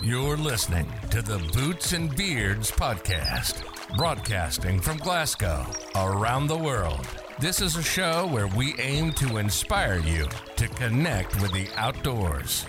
[0.00, 3.64] You're listening to the Boots and Beards podcast,
[3.96, 5.66] broadcasting from Glasgow
[5.96, 7.04] around the world.
[7.40, 12.64] This is a show where we aim to inspire you to connect with the outdoors.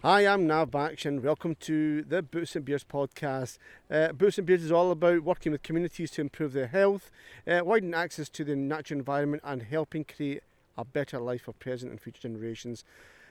[0.00, 3.58] Hi, I'm Nav Baksh and welcome to the Boots and Beards podcast.
[3.90, 7.10] Uh, Boots and Beards is all about working with communities to improve their health,
[7.46, 10.42] uh, widening access to the natural environment, and helping create
[10.78, 12.82] a better life for present and future generations.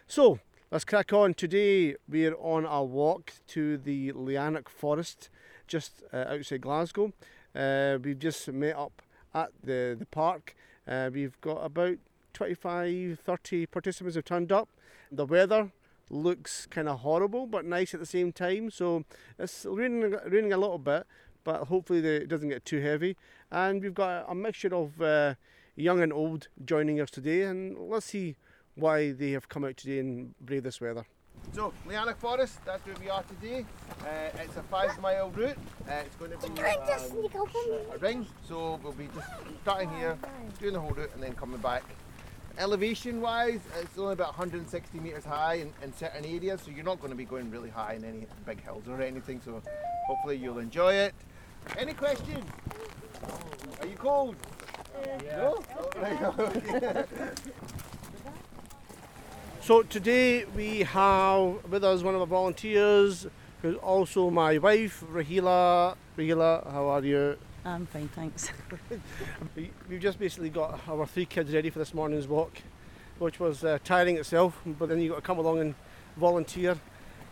[0.08, 0.38] So,
[0.70, 1.34] let's crack on.
[1.34, 5.32] Today, we're on a walk to the Liannoch Forest
[5.68, 7.12] just uh, outside Glasgow.
[7.56, 9.02] Uh, we've just met up
[9.34, 10.56] at the, the park.
[10.88, 11.98] Uh, we've got about
[12.34, 14.70] 25 30 participants have turned up.
[15.12, 15.72] The weather
[16.12, 18.70] looks kind of horrible but nice at the same time.
[18.70, 19.06] So
[19.40, 21.08] it's raining, raining a little bit,
[21.44, 23.18] but hopefully the, it doesn't get too heavy.
[23.52, 25.34] And we've got a mixture of uh,
[25.76, 28.36] young and old joining us today, and let's see
[28.76, 31.06] why they have come out today and brave this weather.
[31.54, 33.66] So, Liannoch Forest, that's where we are today.
[34.02, 35.58] Uh, it's a five mile route.
[35.88, 39.28] Uh, it's going to be um, a ring, so we'll be just
[39.62, 40.18] starting here,
[40.60, 41.84] doing the whole route, and then coming back.
[42.58, 47.00] Elevation wise, it's only about 160 metres high in, in certain areas, so you're not
[47.00, 49.62] going to be going really high in any big hills or anything, so
[50.08, 51.14] hopefully you'll enjoy it.
[51.78, 52.46] Any questions?
[53.82, 54.36] Are you cold?
[55.26, 55.64] No?
[59.66, 63.26] So today we have with us one of our volunteers
[63.64, 65.96] who's also my wife, Rahila.
[66.16, 67.36] Rahila, how are you?
[67.66, 68.52] I'm fine, thanks.
[69.56, 72.62] We- We've just basically got our three kids ready for this morning's walk,
[73.18, 75.74] which was uh, tiring itself, but then you've got to come along and
[76.16, 76.78] volunteer.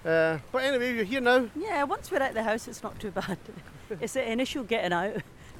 [0.03, 1.47] Uh, but anyway, you're here now.
[1.55, 3.37] Yeah, once we're at the house, it's not too bad.
[4.01, 5.17] it's the initial getting out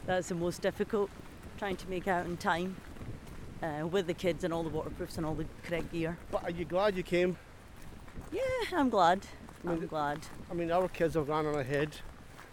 [0.08, 1.12] that's the most difficult,
[1.60, 2.78] trying to make out in time
[3.64, 6.18] uh, with the kids and all the waterproofs and all the correct gear.
[6.32, 7.38] But are you glad you came?
[8.32, 8.42] Yeah,
[8.74, 9.26] I'm glad.
[9.64, 10.20] Well, I'm glad.
[10.52, 11.96] I mean, our kids have gone on ahead.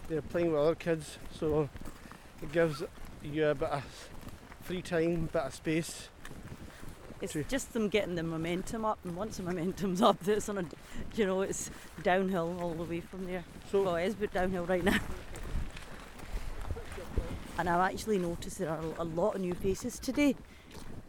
[0.08, 1.68] They're playing with other kids, so
[2.42, 2.83] it gives
[3.23, 4.11] you a bit of
[4.62, 6.08] free time, bit of space.
[7.20, 7.45] It's True.
[7.48, 10.64] just them getting the momentum up, and once the momentum's up, it's on a,
[11.14, 11.70] you know, it's
[12.02, 13.45] downhill all the way from there.
[13.70, 14.98] So Well, it is but downhill right now.
[17.58, 20.34] And I've actually noticed there are a lot of new faces today.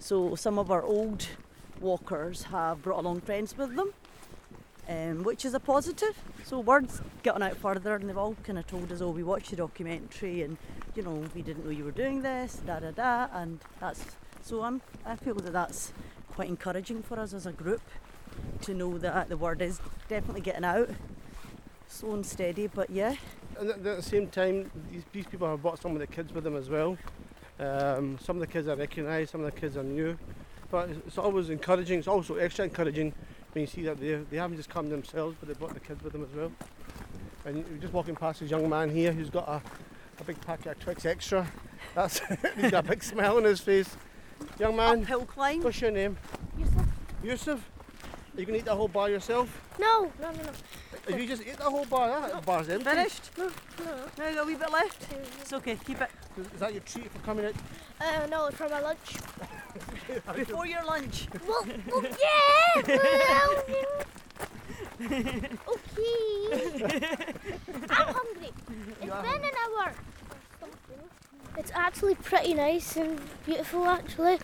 [0.01, 1.27] So some of our old
[1.79, 3.93] walkers have brought along friends with them,
[4.89, 6.17] um, which is a positive.
[6.43, 9.51] So word's gotten out further, and they've all kind of told us, "Oh, we watched
[9.51, 10.57] the documentary, and
[10.95, 14.03] you know, we didn't know you were doing this, da da da." And that's
[14.41, 15.93] so I'm I feel that that's
[16.31, 17.83] quite encouraging for us as a group
[18.61, 19.79] to know that the word is
[20.09, 20.89] definitely getting out
[21.87, 23.15] slow and steady, but yeah,
[23.59, 26.33] and at at the same time, these, these people have brought some of the kids
[26.33, 26.97] with them as well.
[27.61, 30.17] Um, some of the kids I recognise, some of the kids are new.
[30.71, 31.99] But it's- always encouraging.
[31.99, 33.13] It's also extra encouraging
[33.53, 36.03] when you see that they, they haven't just come themselves, but they've brought the kids
[36.03, 36.51] with them as well.
[37.45, 39.61] And you're just walking past this young man here who's got a,
[40.19, 41.45] a big packet of Twix Extra.
[41.93, 42.19] That's
[42.55, 43.95] he's got a big smile on his face.
[44.59, 45.61] Young man, uphill climb.
[45.61, 46.17] what's your name?
[46.57, 46.85] Yusuf?
[47.23, 47.69] Yusuf.
[48.35, 49.61] Are you gonna eat that whole bar yourself?
[49.79, 50.51] No, no, no, no.
[51.13, 52.85] If you just eat that whole bar, that bar's empty.
[52.89, 53.31] Finished?
[53.37, 53.49] No,
[54.17, 55.07] No, you got a wee bit left.
[55.41, 56.09] It's okay, keep it.
[56.53, 57.53] Is that your treat for coming out?
[57.99, 59.17] uh, no, it's for my lunch.
[60.35, 61.27] Before your lunch.
[61.47, 62.81] well, well, yeah!
[62.87, 63.63] well,
[65.69, 66.17] okay.
[67.89, 68.51] I'm hungry.
[69.01, 69.93] It's You been an hour.
[71.57, 74.39] It's actually pretty nice and beautiful, actually,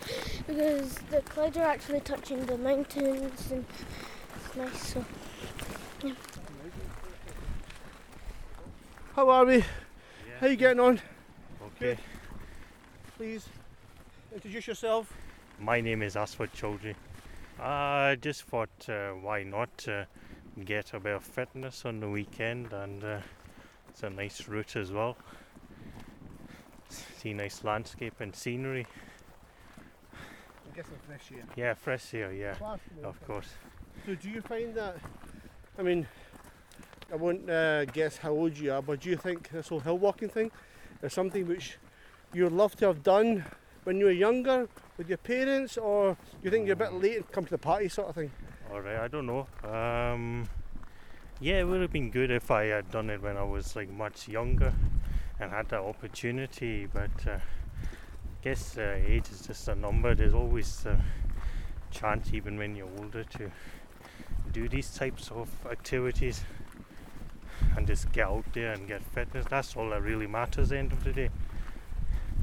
[0.46, 3.64] because the clouds are actually touching the mountains and
[4.44, 4.88] it's nice.
[4.94, 5.04] So,
[9.18, 9.64] How are we?
[10.38, 11.00] How are you getting on?
[11.66, 11.98] Okay.
[13.16, 13.48] Please
[14.32, 15.12] introduce yourself.
[15.58, 16.94] My name is Aswad Chaudhry.
[17.60, 20.04] I just thought, uh, why not uh,
[20.64, 23.18] get a bit of fitness on the weekend, and uh,
[23.88, 25.16] it's a nice route as well.
[26.88, 28.86] See nice landscape and scenery.
[30.12, 31.44] I'm guessing fresh air.
[31.56, 32.32] Yeah, fresh air.
[32.32, 32.54] Yeah,
[33.02, 33.48] of course.
[34.06, 34.98] So do you find that?
[35.76, 36.06] I mean,
[37.10, 39.96] I won't uh, guess how old you are, but do you think this whole hill
[39.96, 40.50] walking thing
[41.02, 41.78] is something which
[42.34, 43.46] you'd love to have done
[43.84, 44.68] when you were younger
[44.98, 47.56] with your parents, or do you think you're a bit late and come to the
[47.56, 48.30] party sort of thing?
[48.70, 49.46] All right, I don't know.
[49.64, 50.50] Um,
[51.40, 53.88] yeah, it would have been good if I had done it when I was like
[53.88, 54.74] much younger
[55.40, 56.84] and had that opportunity.
[56.92, 60.14] But uh, I guess uh, age is just a number.
[60.14, 61.02] There's always a
[61.90, 63.50] chance, even when you're older, to
[64.52, 66.42] do these types of activities
[67.76, 69.46] and just get out there and get fitness.
[69.48, 71.30] That's all that really matters at the end of the day.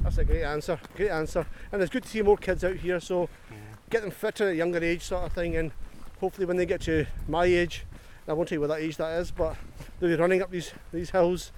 [0.02, 0.78] That's a great answer.
[0.96, 1.46] Great answer.
[1.72, 3.00] And it's good to see more kids out here.
[3.00, 3.56] So Mhm.
[3.90, 5.56] get them fitter at a younger age, sort of thing.
[5.56, 5.72] And
[6.20, 7.84] hopefully when they get to my age,
[8.28, 9.56] I won't tell you what that age that is, but
[10.00, 11.52] they'll be running up these these hills,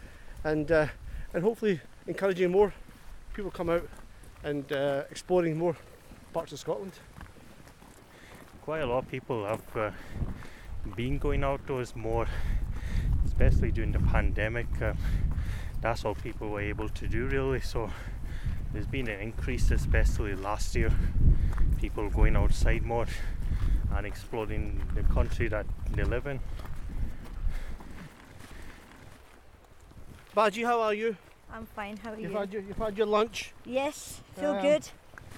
[0.45, 0.89] and uh,
[1.33, 2.75] and hopefully encouraging more
[3.33, 3.89] people come out
[4.45, 5.77] and uh, exploring more
[6.35, 6.93] parts of Scotland.
[8.63, 9.91] Quite a lot of people have uh,
[10.95, 12.27] been going outdoors more,
[13.29, 14.67] especially during the pandemic.
[14.83, 14.95] Uh,
[15.81, 17.61] that's all people were able to do really.
[17.61, 17.91] So
[18.73, 20.91] there's been an increase, especially last year,
[21.79, 23.07] people going outside more
[23.95, 26.41] and exploring the country that they live in.
[30.35, 31.17] Baji, how are you?
[31.53, 31.97] I'm fine.
[31.97, 32.37] How are You've you?
[32.39, 33.53] had your, you've had your lunch.
[33.65, 34.89] Yes, feel Um, good.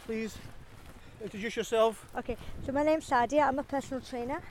[0.07, 0.37] Please
[1.23, 2.05] introduce yourself.
[2.19, 3.47] Okay, so my name's Sadia.
[3.47, 4.43] I'm a personal trainer,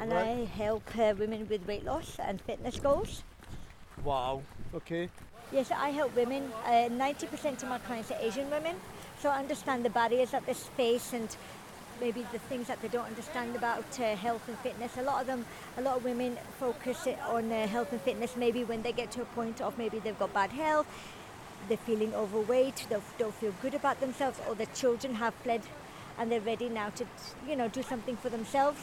[0.00, 0.22] and Right.
[0.22, 3.22] I help uh, women with weight loss and fitness goals.
[4.02, 4.42] Wow.
[4.74, 5.10] Okay.
[5.52, 6.50] Yes, I help women.
[6.64, 8.76] Uh, 90% of my clients are Asian women,
[9.20, 11.28] so I understand the barriers that they face and
[12.00, 14.96] maybe the things that they don't understand about uh, health and fitness.
[14.96, 15.44] A lot of them,
[15.76, 19.22] a lot of women focus on uh, health and fitness maybe when they get to
[19.22, 20.86] a point of maybe they've got bad health,
[21.68, 25.60] they're feeling overweight, they don't feel good about themselves, or their children have fled
[26.18, 27.04] and they're ready now to,
[27.46, 28.80] you know, do something for themselves.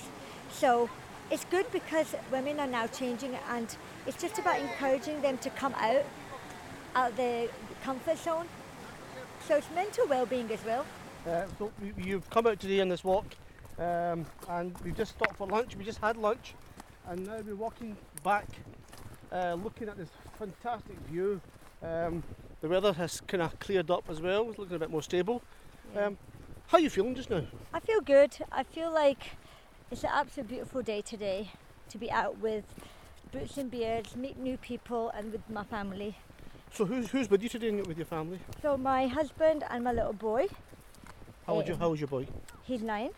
[0.52, 0.90] So
[1.30, 3.76] it's good because women are now changing and
[4.06, 6.04] it's just about encouraging them to come out
[6.96, 7.48] out of their
[7.84, 8.48] comfort zone.
[9.48, 10.86] So it's mental well-being as well.
[11.28, 13.26] Uh, so you- you've come out today on this walk,
[13.78, 15.76] um, and we've just stopped for lunch.
[15.76, 16.56] We just had lunch,
[17.08, 18.48] and now we're walking back,
[19.32, 20.10] uh, looking at this
[20.40, 21.42] fantastic view.
[21.84, 22.24] Um,
[22.62, 24.50] the weather has kind of cleared up as well.
[24.50, 25.42] It's looking a bit more stable.
[25.94, 26.08] Yeah.
[26.08, 26.18] Um,
[26.68, 27.44] how are you feeling just now?
[27.74, 28.38] I feel good.
[28.52, 29.38] I feel like
[29.92, 31.52] it's an absolute beautiful day today
[31.90, 32.66] to be out with
[33.32, 36.18] boots and beards, meet new people, and with my family.
[36.74, 38.40] So who's who's with you today and with your family?
[38.62, 40.48] So my husband and my little boy.
[41.46, 42.28] How old you, Um, how was your boy?
[42.64, 43.12] He's nine.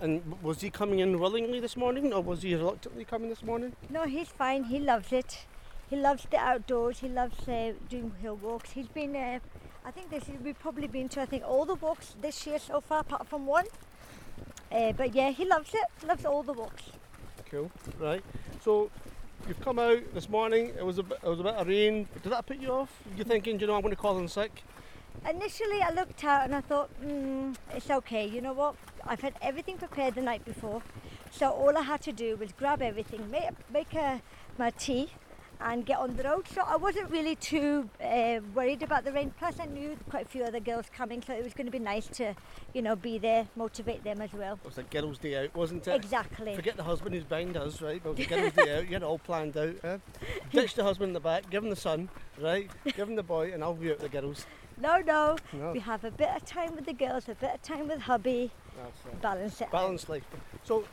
[0.00, 3.74] And was he coming in willingly this morning, or was he reluctantly coming this morning?
[3.90, 4.64] No, he's fine.
[4.64, 5.46] He loves it.
[5.90, 7.00] He loves the outdoors.
[7.00, 8.72] He loves uh, doing hill walks.
[8.72, 9.38] He's been, uh,
[9.84, 12.58] I think this is, we've probably been to, I think, all the walks this year
[12.58, 13.66] so far, apart from one.
[14.70, 16.06] Uh, but yeah, he loves it.
[16.06, 16.84] Loves all the walks.
[17.50, 17.70] Cool.
[17.98, 18.24] Right.
[18.62, 18.90] So
[19.46, 20.72] you've come out this morning.
[20.76, 22.08] It was a bit, it was a bit of rain.
[22.22, 22.90] Did that put you off?
[23.16, 24.62] You're thinking, you know, I'm going to call in sick?
[25.28, 28.26] Initially, I looked out and I thought, mm, it's okay.
[28.26, 28.74] You know what?
[29.06, 30.82] I've had everything prepared the night before,
[31.30, 34.20] so all I had to do was grab everything, make make a,
[34.58, 35.10] my tea,
[35.60, 36.46] and get on the road.
[36.48, 39.32] So I wasn't really too uh, worried about the rain.
[39.38, 41.78] Plus, I knew quite a few other girls coming, so it was going to be
[41.78, 42.34] nice to,
[42.72, 44.58] you know, be there, motivate them as well.
[44.62, 45.94] It was a girls' day out, wasn't it?
[45.94, 46.54] Exactly.
[46.54, 48.00] Forget the husband who's behind us, right?
[48.02, 48.86] But it was a girls' day out.
[48.86, 49.74] You had it all planned out.
[49.82, 49.98] Eh?
[50.52, 52.08] Ditch the husband in the back, give him the son,
[52.40, 52.70] right?
[52.84, 54.46] Give him the boy, and I'll be out with the girls.
[54.76, 55.36] No, no.
[55.52, 58.00] No, We have a bit of time with the girls, a bit of time with
[58.00, 59.22] hubby, that's it.
[59.22, 59.68] balance it.
[59.72, 60.08] out.
[60.08, 60.24] Life.
[60.64, 60.84] So,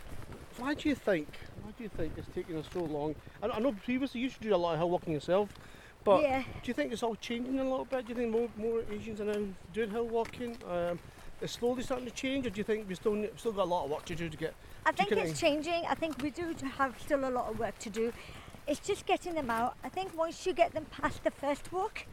[0.62, 1.28] why do you think?
[1.64, 3.16] Why do you think it's taking us so long?
[3.42, 5.50] I, I know previously you used to do a lot of hill walking yourself,
[6.04, 6.44] but yeah.
[6.44, 8.06] do you think it's all changing a little bit?
[8.06, 9.42] Do you think more more Asians are now
[9.74, 10.56] doing hill walking?
[10.70, 11.00] Um,
[11.42, 13.86] it's slowly starting to change, or do you think we still still got a lot
[13.86, 14.54] of work to do to get?
[14.86, 15.84] I think it's changing.
[15.90, 18.14] I think we do have still a lot of work to do.
[18.68, 19.76] It's just getting them out.
[19.84, 22.06] I think once you get them past the first walk,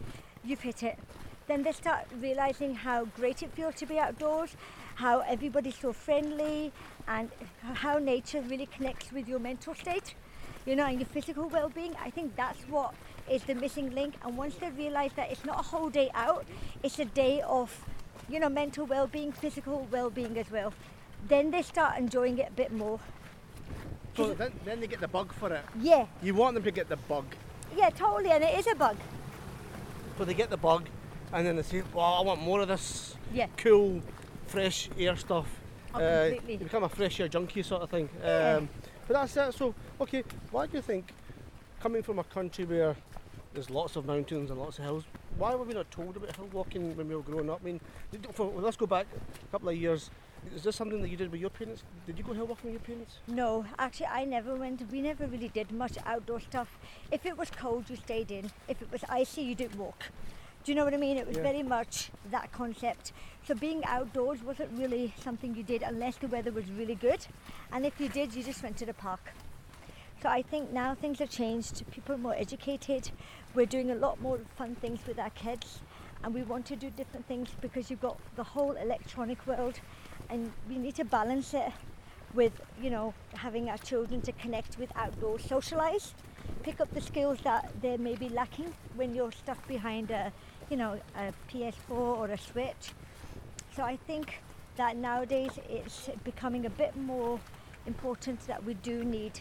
[0.42, 0.98] you've hit it.
[1.46, 4.56] Then they start realizing how great it feels to be outdoors,
[4.96, 6.72] how everybody's so friendly,
[7.08, 7.30] and
[7.74, 10.14] how nature really connects with your mental state,
[10.66, 11.94] you know, and your physical well-being.
[12.02, 12.94] I think that's what
[13.30, 14.14] is the missing link.
[14.24, 16.44] And once they realize that it's not a whole day out,
[16.82, 17.84] it's a day of,
[18.28, 20.72] you know, mental well-being, physical well-being as well.
[21.26, 23.00] Then they start enjoying it a bit more.
[24.16, 25.64] So then, then they get the bug for it.
[25.80, 27.24] Yeah, You want them to get the bug,
[27.76, 28.96] yeah, totally, and it is a bug.
[30.16, 30.88] But they get the bug,
[31.32, 34.02] and then they say, "Well, I want more of this Yeah, cool,
[34.46, 35.46] fresh air stuff."
[35.94, 36.52] Oh, Uh, completely.
[36.54, 38.08] you become a fresh air junkie sort of thing.
[38.22, 38.56] Yeah.
[38.56, 38.68] Um,
[39.06, 39.54] but that's it.
[39.54, 41.12] So, okay, why do you think,
[41.80, 42.96] coming from a country where
[43.54, 45.04] there's lots of mountains and lots of hills,
[45.36, 47.60] why were we not told about hill walking when we were growing up?
[47.62, 47.80] I mean,
[48.32, 49.06] for, well, let's go back
[49.48, 50.10] a couple of years.
[50.54, 51.82] Is this something that you did with your parents?
[52.06, 53.16] Did you go hill walking with your parents?
[53.26, 54.82] No, actually, I never went.
[54.92, 56.78] We never really did much outdoor stuff.
[57.10, 58.50] If it was cold, you stayed in.
[58.68, 60.04] If it was icy, you didn't walk.
[60.64, 61.16] Do you know what I mean?
[61.16, 61.44] It was Yeah.
[61.44, 63.12] very much that concept.
[63.46, 67.26] So being outdoors wasn't really something you did unless the weather was really good.
[67.72, 69.32] And if you did, you just went to the park.
[70.22, 71.88] So I think now things have changed.
[71.90, 73.10] People are more educated.
[73.54, 75.80] We're doing a lot more fun things with our kids.
[76.22, 79.80] And we want to do different things because you've got the whole electronic world
[80.28, 81.72] and we need to balance it
[82.34, 86.14] with, you know, having our children to connect with outdoors, socialize,
[86.62, 90.32] pick up the skills that they may be lacking when you're stuck behind a,
[90.70, 92.92] you know, a PS4 or a Switch.
[93.74, 94.42] So I think
[94.76, 97.40] that nowadays it's becoming a bit more
[97.86, 99.40] important that we do need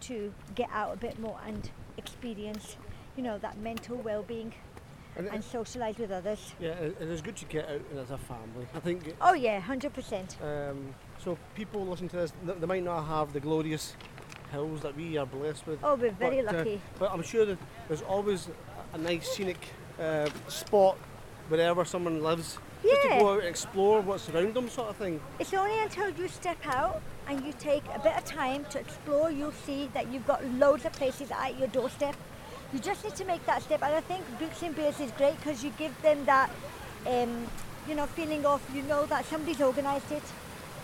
[0.00, 2.76] to get out a bit more and experience,
[3.16, 4.52] you know, that mental well-being
[5.16, 6.52] And and socialise with others.
[6.60, 8.66] yeah, it, is good to get out as a family.
[8.74, 10.36] I think Oh yeah, hundred percent.
[10.42, 11.36] um, so.
[11.56, 13.96] People listen to this, they might not have the glorious
[14.52, 15.78] hills that we are blessed with.
[15.82, 16.80] Oh, we're very But, uh, lucky.
[17.00, 17.58] But I'm sure that
[17.88, 18.48] there's always
[18.94, 19.58] a nice scenic
[20.00, 20.96] uh, spot
[21.48, 22.58] wherever someone lives.
[22.82, 25.20] Just to go out and explore what's around them, sort of thing.
[25.40, 29.30] It's only until you step out and you take a bit of time to explore,
[29.30, 32.16] you'll see that you've got loads of places at your doorstep.
[32.72, 35.36] You just need to make that step, and I think Boots and Beards is great
[35.38, 36.50] because you give them that,
[37.06, 37.46] um,
[37.88, 40.22] you know, feeling of you know that somebody's organised it.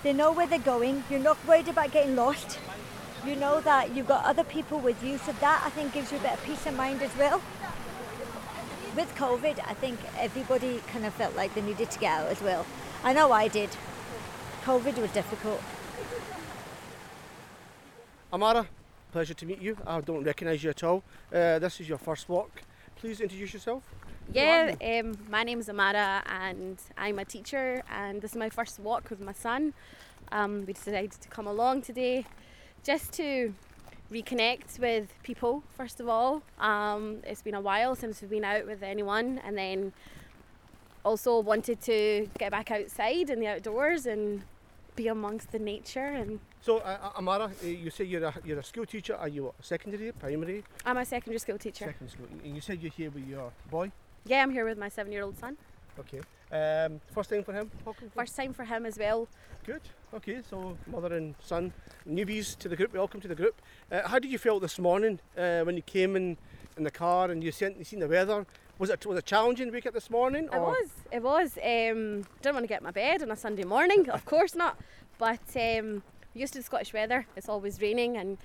[0.03, 1.05] They know where they're going.
[1.11, 2.59] You're not worried about getting lost.
[3.27, 6.19] You know that you've got other people with you, so that I think gives you
[6.19, 7.41] a bit of peace of mind as well.
[8.97, 12.41] With COVID, I think everybody kind of felt like they needed to get out as
[12.41, 12.65] well.
[13.03, 13.71] I know I did.
[14.65, 15.61] COVID was difficult.
[18.33, 18.69] Amara,
[19.11, 19.77] pleasure to meet you.
[19.85, 21.03] I don't recognise you at all.
[21.33, 22.63] Uh, this is your first walk.
[22.95, 23.83] Please introduce yourself.
[24.33, 29.11] Yeah, um, my name's Amara and I'm a teacher and this is my first walk
[29.11, 29.75] with my son.
[30.31, 32.27] Um, we decided to come along today
[32.85, 33.55] just to
[34.15, 36.43] reconnect with people first of all.
[36.59, 39.93] Um, it's been a while since we've been out with anyone and then
[41.05, 44.43] also wanted to get back outside in the outdoors and
[44.97, 48.61] be amongst the nature and So, uh, uh, Amara, uh, you say you're a, you're
[48.61, 49.17] a school teacher.
[49.17, 50.63] Are you what, secondary, primary?
[50.87, 51.87] I'm a secondary school teacher.
[51.87, 52.27] Second school.
[52.45, 53.91] And you said you're here with your boy.
[54.25, 55.57] Yeah, I'm here with my seven year old son.
[55.99, 56.21] Okay.
[56.55, 57.69] Um, first time for him?
[58.15, 59.27] First time for him as well.
[59.67, 59.81] Good.
[60.15, 61.73] Okay, so mother and son,
[62.09, 62.95] newbies to the group.
[62.95, 63.61] Welcome to the group.
[63.91, 66.37] Uh, how did you feel this morning uh, when you came in
[66.77, 68.47] in the car and you seen, you seen the weather?
[68.79, 70.45] Was it was it challenging wake up this morning?
[70.45, 70.89] It was.
[71.11, 71.59] It was.
[71.59, 74.79] Um, didn't want to get in my bed on a Sunday morning, of course not.
[75.19, 77.27] But um, used to the Scottish weather.
[77.35, 78.39] It's always raining, and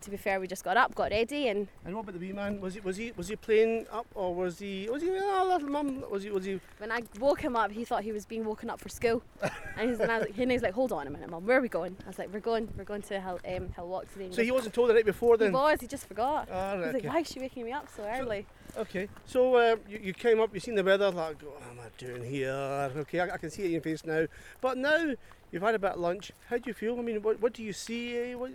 [0.00, 2.32] to be fair, we just got up, got ready, and And what about the wee
[2.32, 2.60] man?
[2.60, 5.68] Was he was he was he playing up or was he was he oh, little
[5.68, 6.04] mum?
[6.10, 6.60] Was he was he?
[6.78, 9.22] when I woke him up, he thought he was being woken up for school,
[9.76, 11.46] and he's and I was like, and he's like, "Hold on a minute, mum.
[11.46, 12.68] Where are we going?" I was like, "We're going.
[12.76, 15.06] We're going to Hill um, Hill Walk today." And So he wasn't told the night
[15.06, 15.50] before then.
[15.50, 15.80] He was.
[15.80, 16.48] He just forgot.
[16.50, 17.08] Ah, He's right, like, okay.
[17.08, 20.54] "Why is she waking me up so early?" Okay, so uh, you, you came up,
[20.54, 22.52] you seen the weather, like, what am I doing here?
[22.98, 24.26] Okay, I, I can see it in your face now.
[24.60, 25.14] But now
[25.50, 26.32] you've had a bit of lunch.
[26.48, 26.98] How do you feel?
[26.98, 28.34] I mean, what, what do you see?
[28.34, 28.52] What,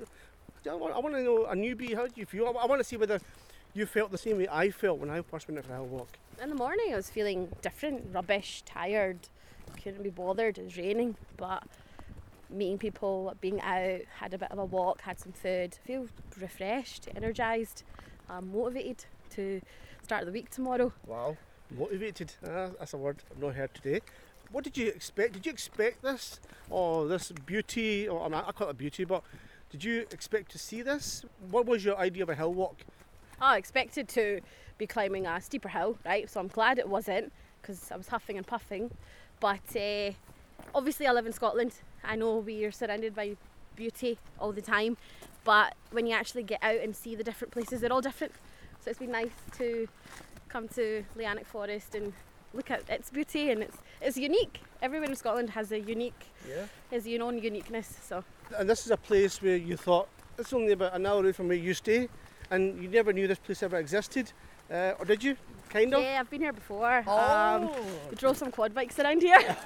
[0.67, 1.95] I want, I want to know a newbie.
[1.95, 2.48] How do you feel?
[2.48, 3.19] I, I want to see whether
[3.74, 5.86] you felt the same way I felt when I first went out for a hill
[5.86, 6.10] walk.
[6.41, 9.19] In the morning, I was feeling different, rubbish, tired,
[9.81, 10.57] couldn't be bothered.
[10.57, 11.63] It was raining, but
[12.50, 16.07] meeting people, being out, had a bit of a walk, had some food, feel
[16.39, 17.84] refreshed, energised,
[18.29, 19.62] um, motivated to
[20.03, 20.91] start the week tomorrow.
[21.05, 21.38] Wow,
[21.72, 22.34] motivated.
[22.43, 24.01] Uh, that's a word I've not heard today.
[24.51, 25.34] What did you expect?
[25.34, 28.07] Did you expect this, or this beauty?
[28.07, 29.24] Or I, mean, I call it a beauty, but
[29.75, 31.25] did you expect to see this?
[31.51, 32.77] What was your idea of a hill walk?
[33.41, 34.39] I expected to
[34.77, 36.29] be climbing a steeper hill, right?
[36.29, 38.91] So I'm glad it wasn't because I was huffing and puffing.
[39.41, 40.12] But uh,
[40.74, 41.74] obviously, I live in Scotland.
[42.05, 43.36] I know we are surrounded by
[43.75, 44.96] beauty all the time,
[45.44, 48.32] but when you actually get out and see the different places, they're all different.
[48.79, 49.89] So it's been nice to
[50.48, 52.13] come to Leanic Forest and
[52.53, 54.62] look at its beauty, and it's it's unique.
[54.82, 56.67] Everyone in Scotland has a unique, Yeah.
[56.91, 57.94] has your own uniqueness.
[58.01, 58.24] So
[58.57, 61.47] And this is a place where you thought it's only about an hour away from
[61.47, 62.09] where you stay,
[62.51, 64.31] and you never knew this place ever existed,
[64.71, 65.35] uh, or did you?
[65.69, 66.01] Kind of.
[66.01, 67.03] yeah, I've been here before.
[67.07, 67.17] Oh.
[67.17, 67.71] Um,
[68.09, 69.39] we drove some quad bikes around here.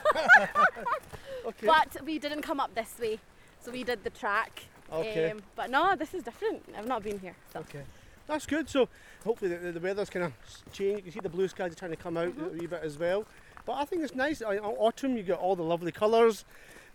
[1.46, 1.68] okay.
[1.68, 3.20] But we didn't come up this way,
[3.60, 4.64] so we did the track.
[4.92, 5.32] Okay.
[5.32, 6.64] Um, but no, this is different.
[6.76, 7.36] I've not been here.
[7.54, 7.60] So.
[7.60, 7.84] Okay.
[8.28, 8.70] That's good.
[8.70, 8.88] So
[9.24, 10.34] hopefully the, the weather's kind of
[10.72, 10.98] changed.
[10.98, 12.98] You can see the blue skies are trying to come out a wee bit as
[12.98, 13.26] well.
[13.66, 14.42] But I think it's nice.
[14.42, 16.46] Autumn, you get all the lovely colours.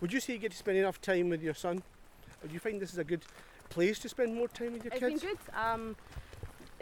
[0.05, 1.83] Would you say you get to spend enough time with your son?
[2.43, 3.23] Or do you find this is a good
[3.71, 5.23] place to spend more time with your It's kids?
[5.23, 5.39] been good.
[5.59, 5.97] Um,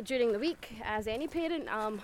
[0.02, 2.00] during the week, as any parent, um,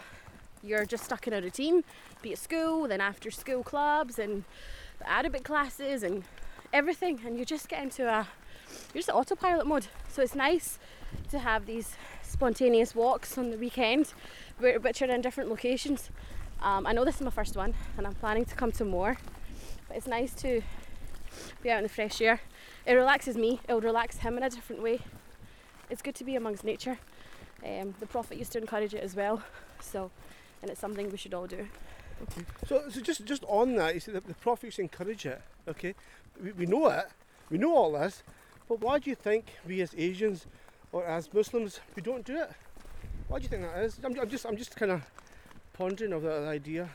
[0.63, 1.83] you're just stuck in a routine,
[2.23, 4.45] be it school, then after school clubs, and
[5.01, 6.23] the Arabic classes, and
[6.73, 8.29] everything, and you just get into a
[8.95, 9.89] you're just autopilot mode.
[10.09, 10.79] So it's nice
[11.31, 14.13] to have these spontaneous walks on the weekend,
[14.61, 16.11] which are in different locations.
[16.63, 19.19] Um, I know this is my first one, and I'm planning to come to more.
[19.89, 20.63] But it's nice to
[21.63, 22.41] be out in the fresh air.
[22.87, 23.61] It relaxes me.
[23.69, 25.01] It'll relax him in a different way.
[25.91, 26.99] It's good to be amongst nature.
[27.65, 29.43] Um, the Prophet used to encourage it as well.
[29.81, 30.11] So,
[30.63, 31.69] and it's something we should all do.
[32.23, 32.43] Okay.
[32.67, 35.41] So, so just just on that, you see the, the prophets encourage it.
[35.69, 35.95] Okay,
[36.43, 37.07] we, we know it,
[37.49, 38.23] we know all this,
[38.69, 40.47] but why do you think we as Asians
[40.91, 42.51] or as Muslims we don't do it?
[43.29, 44.01] Why do you think that is?
[44.03, 45.03] I'm, I'm just I'm just kind of
[45.75, 46.89] pondering of that idea.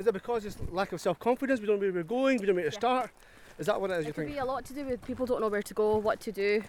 [0.00, 1.60] Is it because it's lack of self confidence?
[1.60, 2.40] We don't know where we're going.
[2.40, 2.78] We don't know where to Yeah.
[2.78, 3.10] start.
[3.58, 4.04] Is that what it is?
[4.06, 4.34] You It could think?
[4.34, 6.64] be a lot to do with people don't know where to go, what to do.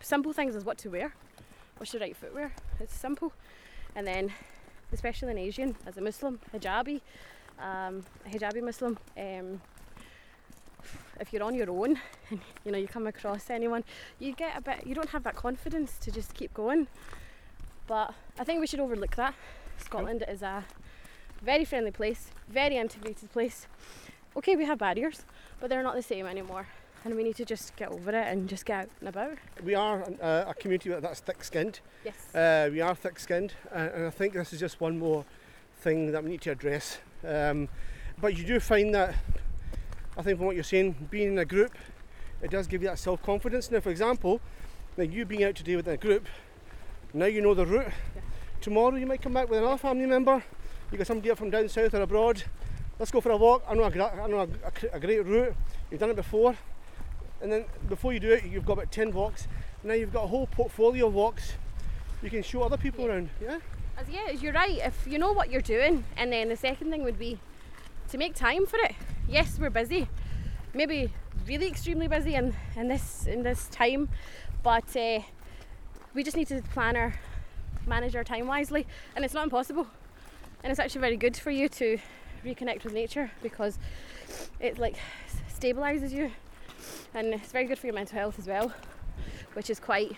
[0.00, 1.12] Simple things is what to wear.
[1.76, 2.54] What's the right footwear?
[2.80, 3.34] It's simple.
[3.94, 4.32] And then,
[4.94, 7.02] especially in Asian, as a Muslim, hijabi,
[7.58, 9.60] um, a hijabi Muslim, um,
[11.20, 13.84] if you're on your own and you know you come across anyone,
[14.18, 14.86] you get a bit.
[14.86, 16.86] You don't have that confidence to just keep going.
[17.86, 19.34] But I think we should overlook that.
[19.76, 20.64] Scotland is a
[21.42, 23.66] very friendly place, very integrated place.
[24.36, 25.24] Okay, we have barriers,
[25.60, 26.66] but they're not the same anymore.
[27.04, 29.38] And we need to just get over it and just get out and about.
[29.64, 31.80] We are uh, a community that's thick skinned.
[32.04, 32.34] Yes.
[32.34, 35.24] Uh, we are thick skinned, and I think this is just one more
[35.78, 36.98] thing that we need to address.
[37.26, 37.68] Um,
[38.20, 39.14] but you do find that,
[40.18, 41.72] I think, from what you're saying, being in a group,
[42.42, 43.70] it does give you that self confidence.
[43.70, 44.40] Now, for example,
[44.98, 46.26] now you being out today with a group,
[47.14, 47.86] now you know the route.
[48.14, 48.22] Yeah.
[48.60, 50.44] Tomorrow you might come back with another family member.
[50.90, 52.42] You got somebody up from down south or abroad.
[52.98, 53.64] Let's go for a walk.
[53.68, 54.48] I know a, gra- I know a,
[54.92, 55.54] a a great route.
[55.90, 56.56] You've done it before.
[57.40, 59.46] And then before you do it, you've got about 10 walks.
[59.82, 61.54] Now you've got a whole portfolio of walks
[62.22, 63.10] you can show other people Yeah.
[63.10, 63.30] around.
[63.40, 63.58] Yeah?
[63.96, 64.76] As yeah, you're right.
[64.78, 67.38] If you know what you're doing, and then the second thing would be
[68.10, 68.94] to make time for it.
[69.28, 70.08] Yes, we're busy,
[70.74, 71.12] maybe
[71.46, 74.08] really extremely busy in, in this in this time,
[74.62, 75.20] but uh,
[76.14, 77.14] we just need to plan our
[77.86, 79.86] manage our time wisely, and it's not impossible.
[80.62, 81.98] And it's actually very good for you to
[82.44, 83.78] reconnect with nature because
[84.60, 84.96] it like
[85.58, 86.30] stabilizes you,
[87.14, 88.72] and it's very good for your mental health as well,
[89.54, 90.16] which is quite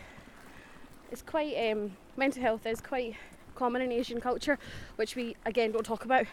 [1.11, 3.15] it's quite um, mental health is quite
[3.55, 4.59] common in Asian culture,
[4.97, 6.27] which we again don't talk about.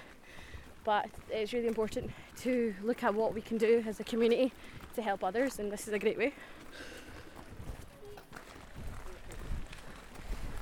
[0.86, 4.52] But it's really important to look at what we can do as a community
[4.96, 6.34] to help others, and this is a great way.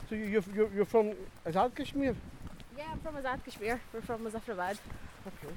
[0.09, 1.13] So you- you're, you're, you're from
[1.45, 2.15] Azad Kashmir?
[2.77, 3.81] Yeah, I'm from Azad Kashmir.
[3.91, 4.77] We're from Muzaffarabad.
[5.25, 5.53] Okay.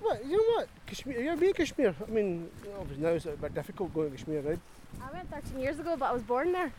[0.00, 0.68] What, you know what?
[0.86, 1.92] Kashmir, you ever been to Kashmir?
[2.06, 4.58] I mean, obviously now it's a bit difficult going to Kashmir, right?
[5.02, 6.72] I went 13 years ago, but I was born there.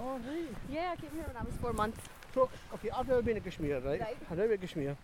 [0.00, 0.48] Oh, right.
[0.72, 2.00] Yeah, I came here when I was four months.
[2.34, 4.00] So, okay, I've never been to Kashmir, right?
[4.00, 4.16] Right.
[4.28, 4.96] I've never been to Kashmir.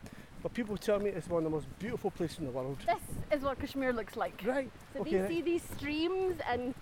[0.43, 2.79] But people tell me it's one of the most beautiful places in the world.
[2.87, 4.43] This is what Kashmir looks like.
[4.45, 4.71] Right.
[4.95, 5.19] So okay.
[5.19, 6.75] these see these streams and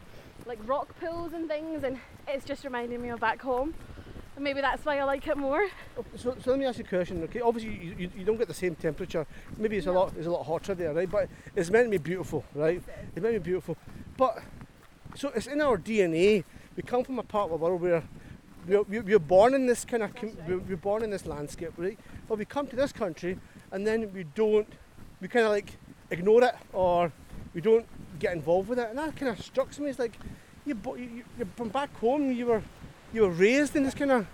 [0.46, 3.74] like rock pools and things, and it's just reminding me of back home.
[4.35, 5.68] And maybe that's why I like it more.
[6.16, 7.40] So, so let me ask you a question, okay?
[7.40, 9.27] Obviously, you, you, you don't get the same temperature.
[9.57, 11.11] Maybe it's a lot it's a lot hotter there, right?
[11.11, 12.83] But it's meant to be beautiful, right?
[13.14, 13.77] It's meant to be beautiful.
[14.16, 14.42] But
[15.14, 16.44] so it's in our DNA.
[16.77, 18.03] We come from a part of the world where
[18.66, 21.73] we're, we're we're born in this kind of com- we're, we're born in this landscape,
[21.77, 21.99] right?
[22.29, 23.38] But we come to this country
[23.70, 24.66] and then we don't
[25.20, 25.77] we kind of like
[26.11, 27.12] ignore it or
[27.55, 27.87] we don't
[28.18, 29.90] get involved with it, and that kind of struck me.
[29.90, 30.18] It's like
[30.66, 32.33] you, you, you you're from back home.
[32.33, 32.62] You were
[33.14, 34.27] you were raised in this kind of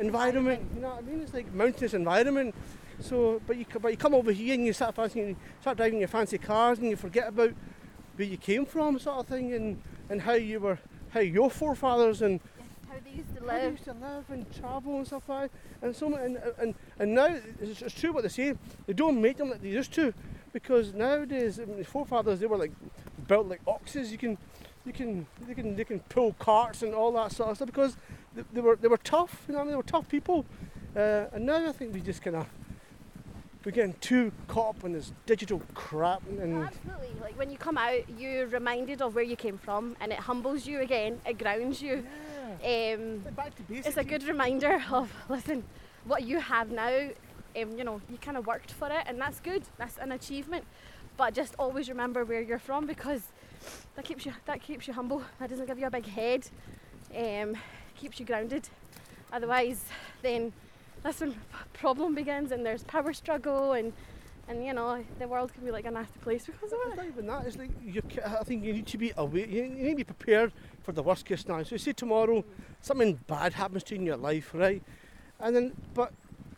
[0.00, 0.68] environment.
[0.74, 1.22] You know what I mean?
[1.22, 2.54] It's like mountainous environment.
[3.00, 6.00] So, but you but you come over here and you start fancy, you start driving
[6.00, 7.52] your fancy cars and you forget about
[8.16, 10.78] where you came from, sort of thing, and and how you were,
[11.10, 12.40] how your forefathers and
[12.88, 13.72] How they used to how they live.
[13.72, 15.86] used to live and travel and stuff like that.
[15.86, 18.54] And so and and and now it's, it's true what they say.
[18.86, 20.12] They don't make them like they used to,
[20.52, 22.72] because nowadays I mean, the forefathers they were like
[23.26, 24.12] built like oxes.
[24.12, 24.38] You can
[24.86, 27.96] you can they can they can pull carts and all that sort of stuff because
[28.34, 29.44] they, they were they were tough.
[29.48, 29.70] You know, I mean?
[29.72, 30.44] they were tough people.
[30.96, 32.46] Uh, and now I think we just kind of
[33.64, 37.08] we're getting too caught up in this digital crap and Absolutely.
[37.20, 40.66] Like when you come out, you're reminded of where you came from, and it humbles
[40.66, 41.20] you again.
[41.26, 42.04] It grounds you.
[42.62, 42.94] Yeah.
[42.94, 43.88] Um, back to basics.
[43.88, 45.64] it's a good reminder of listen,
[46.04, 47.08] what you have now.
[47.56, 49.62] Um, you know, you kind of worked for it, and that's good.
[49.78, 50.64] That's an achievement.
[51.16, 53.22] But just always remember where you're from because
[53.94, 55.22] that keeps you that keeps you humble.
[55.38, 56.48] That doesn't give you a big head.
[57.16, 57.56] Um,
[57.96, 58.68] keeps you grounded.
[59.32, 59.84] Otherwise,
[60.22, 60.52] then
[61.02, 61.34] that's when
[61.72, 63.92] problem begins, and there's power struggle, and
[64.48, 66.96] and you know the world can be like a nasty place because of It's it.
[66.96, 67.46] not even that.
[67.46, 69.46] It's like you, I think you need to be aware.
[69.46, 70.52] You, need to be prepared
[70.82, 71.64] for the worst case scenario.
[71.64, 72.44] So, you say tomorrow mm.
[72.80, 74.82] something bad happens to you in your life, right?
[75.40, 76.12] And then, but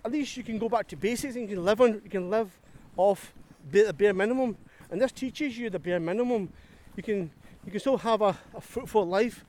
[0.05, 1.95] at least you can go back to basics and you can live on.
[2.05, 2.51] You can live
[2.97, 3.33] off
[3.71, 4.57] the bare minimum.
[4.91, 6.53] And this teaches you the bare minimum.
[6.97, 7.31] You can
[7.65, 9.45] you can still have a, a fruitful life,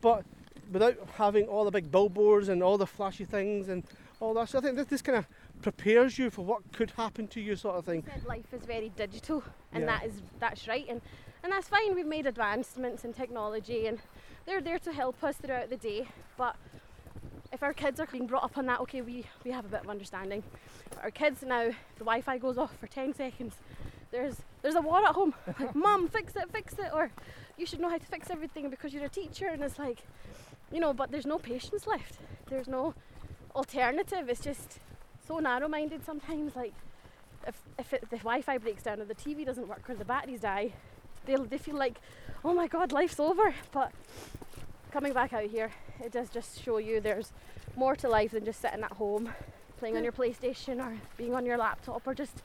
[0.00, 0.24] but
[0.70, 3.84] without having all the big billboards and all the flashy things and
[4.20, 4.48] all that.
[4.48, 5.26] So I think this, this kind of
[5.62, 8.04] prepares you for what could happen to you, sort of thing.
[8.26, 9.98] life is very digital and Yeah.
[9.98, 11.00] that is that's right and
[11.42, 13.98] and that's fine we've made advancements in technology and
[14.46, 16.06] they're there to help us throughout the day
[16.36, 16.56] but
[17.52, 19.80] if our kids are being brought up on that okay we we have a bit
[19.80, 20.42] of understanding
[20.90, 21.64] but our kids now
[21.96, 23.54] the wi-fi goes off for 10 seconds
[24.10, 27.10] there's there's a war at home like mom fix it fix it or
[27.56, 30.02] you should know how to fix everything because you're a teacher and it's like
[30.72, 32.94] you know but there's no patience left there's no
[33.54, 34.78] alternative it's just
[35.26, 36.72] so narrow minded sometimes like
[37.46, 40.40] if, if it, the Wi-Fi breaks down or the TV doesn't work or the batteries
[40.40, 40.72] die,
[41.26, 42.00] they they feel like,
[42.44, 43.54] oh my God, life's over.
[43.72, 43.92] But
[44.90, 45.72] coming back out here,
[46.04, 47.32] it does just show you there's
[47.76, 49.32] more to life than just sitting at home,
[49.78, 52.42] playing on your PlayStation or being on your laptop or just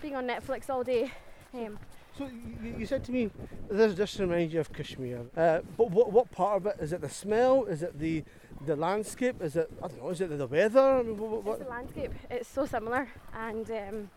[0.00, 1.12] being on Netflix all day.
[1.54, 1.78] Um,
[2.18, 2.28] So
[2.64, 3.30] you, you said to me,
[3.70, 5.26] this this reminds you of Kashmir.
[5.36, 7.00] Uh, but what what part of it is it?
[7.00, 7.64] The smell?
[7.66, 8.24] Is it the
[8.66, 9.40] the landscape?
[9.40, 10.08] Is it I don't know?
[10.10, 10.80] Is it the weather?
[10.80, 12.12] I mean, what, what, It's the landscape.
[12.28, 14.10] It's so similar, and um,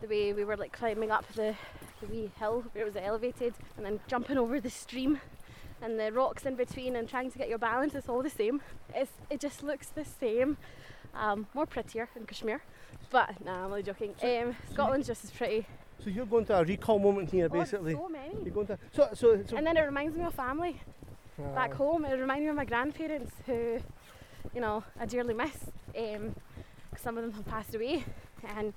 [0.00, 1.54] the way we were like climbing up the,
[2.00, 5.20] the wee hill where it was elevated, and then jumping over the stream,
[5.82, 7.94] and the rocks in between, and trying to get your balance.
[7.94, 8.62] It's all the same.
[8.94, 10.56] It's it just looks the same,
[11.14, 12.62] um, more prettier in Kashmir.
[13.10, 14.14] But nah, I'm only joking.
[14.22, 15.66] Um, Scotland's just as pretty.
[16.02, 17.94] So you're going to a recall moment here, Oh, basically.
[17.94, 18.34] so many.
[18.44, 19.42] You're going to so so.
[19.46, 20.80] so And then it reminds me of family
[21.54, 22.04] back uh, home.
[22.04, 23.78] It reminds me of my grandparents who,
[24.54, 25.56] you know, I dearly miss.
[25.98, 26.34] Um,
[26.96, 28.04] some of them have passed away,
[28.56, 28.72] and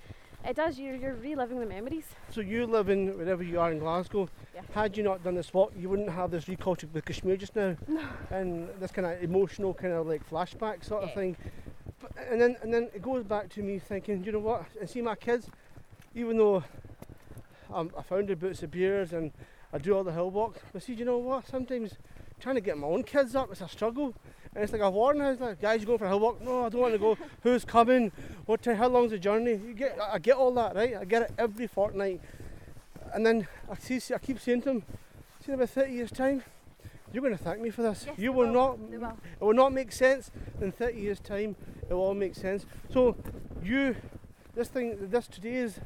[0.46, 0.80] it does.
[0.80, 2.06] You're, you're reliving the memories.
[2.32, 4.30] So you live in wherever you are in Glasgow.
[4.56, 4.62] Yeah.
[4.74, 7.56] Had you not done this walk, you wouldn't have this recall to the Kashmir just
[7.56, 7.76] now,
[8.32, 11.36] and this kind of emotional kind of like flashback sort of thing.
[12.02, 14.66] But, and then and then it goes back to me thinking, you know what?
[14.80, 15.50] And see my kids,
[16.16, 16.64] even though
[17.74, 19.32] I'm, I founded Boots of Beards and
[19.74, 21.48] I do all the hill walks, but see, you know what?
[21.48, 21.94] Sometimes
[22.40, 24.14] trying to get my own kids up is a struggle.
[24.56, 25.24] And it's like a warning.
[25.24, 26.42] It's like, guys, you going for a hill walk?
[26.42, 27.18] No, I don't want to go.
[27.44, 28.12] Who's coming?
[28.46, 28.78] What time?
[28.78, 29.52] How long's the journey?
[29.52, 30.96] You get, I get all that, right?
[30.96, 32.22] I get it every fortnight.
[33.14, 34.84] And then I see, I keep saying to them,
[35.46, 36.44] see in about 30 years' time,
[37.14, 38.06] you're going to thank me for this.
[38.08, 38.54] Yes, you will, will.
[38.54, 38.80] not.
[38.80, 39.18] Will.
[39.40, 40.32] It will not make sense.
[40.62, 41.56] In 30 years' time,
[41.90, 42.66] it will all make sense.
[42.92, 43.16] So
[43.64, 43.96] you,
[44.56, 45.80] this thing, this today's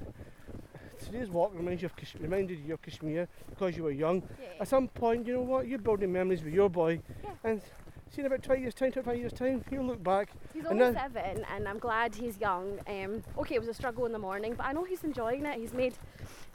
[1.05, 4.21] today's walk reminds you of Kash- reminded you of Kashmir because you were young.
[4.41, 4.47] Yeah.
[4.61, 5.67] At some point, you know what?
[5.67, 7.29] You're building memories with your boy, Yeah.
[7.43, 7.61] and
[8.09, 10.29] see in about 20 years' time, 25 years' time, he'll look back.
[10.53, 12.79] He's only now- seven, and I'm glad he's young.
[12.87, 15.57] Um, okay, it was a struggle in the morning, but I know he's enjoying it.
[15.59, 15.93] He's made,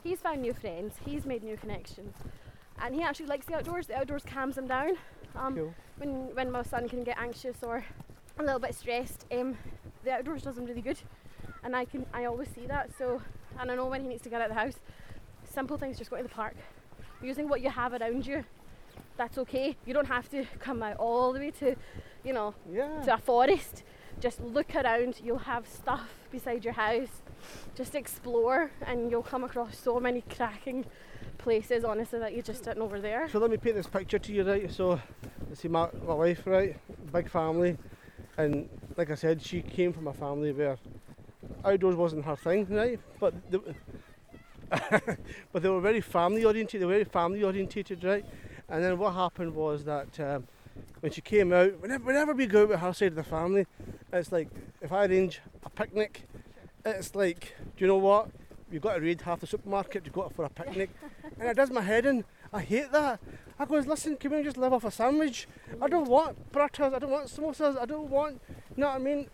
[0.03, 0.95] he's found new friends.
[1.05, 2.15] He's made new connections,
[2.79, 3.87] and he actually likes the outdoors.
[3.87, 4.91] The outdoors calms him down.
[5.35, 5.73] Um, Cool.
[5.97, 7.83] when when my son can get anxious or
[8.39, 9.57] a little bit stressed, um,
[10.03, 10.99] the outdoors does him really good,
[11.63, 12.91] and I can I always see that.
[12.97, 13.21] So,
[13.59, 14.75] and I know when he needs to get out of the house.
[15.49, 16.55] Simple things, just go to the park,
[17.21, 18.43] using what you have around you.
[19.17, 19.75] That's okay.
[19.85, 21.75] You don't have to come out all the way to,
[22.23, 23.01] you know, Yeah.
[23.03, 23.83] to a forest.
[24.19, 25.19] Just look around.
[25.23, 27.21] You'll have stuff beside your house.
[27.75, 30.85] Just explore, and you'll come across so many cracking
[31.37, 31.83] places.
[31.83, 33.27] Honestly, that you just didn't know were there.
[33.29, 34.71] So let me paint this picture to you, right?
[34.71, 34.99] So,
[35.47, 36.75] let's see my, my wife, right?
[37.13, 37.77] Big family,
[38.37, 38.67] and
[38.97, 40.77] like I said, she came from a family where
[41.63, 42.99] outdoors wasn't her thing, right?
[43.19, 43.59] But they,
[45.51, 46.81] but they were very family oriented.
[46.81, 48.25] They were very family orientated, right?
[48.69, 50.47] And then what happened was that um,
[50.99, 53.65] when she came out, whenever, whenever we go out with her side of the family,
[54.11, 54.49] it's like
[54.81, 56.27] if I arrange a picnic,
[56.85, 58.29] it's like, do you know what?
[58.69, 60.89] You've got to raid half the supermarket to go out for a picnic,
[61.39, 62.25] and it does my head in.
[62.51, 63.19] I hate that.
[63.59, 65.47] I goes, listen, can we just live off a sandwich?
[65.81, 68.99] I don't want parathas, I don't want samosas, I don't want, you know what I
[68.99, 69.29] mean?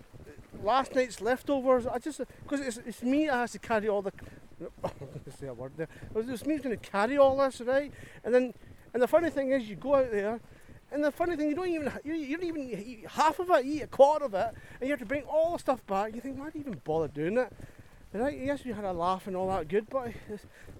[0.61, 4.13] Last night's leftovers, I just, because it's, it's me that has to carry all the,
[4.83, 7.61] I'm going to say a word there, it's it's me going to carry all this,
[7.61, 7.91] right?
[8.23, 8.53] And then,
[8.93, 10.39] and the funny thing is, you go out there,
[10.91, 13.65] and the funny thing, you don't even, you, you don't even eat half of it,
[13.65, 16.13] you eat a quarter of it, and you have to bring all the stuff back.
[16.13, 17.51] You think, why do you even bother doing it?
[18.13, 18.39] Right?
[18.39, 20.11] Yes, we had a laugh and all that good, but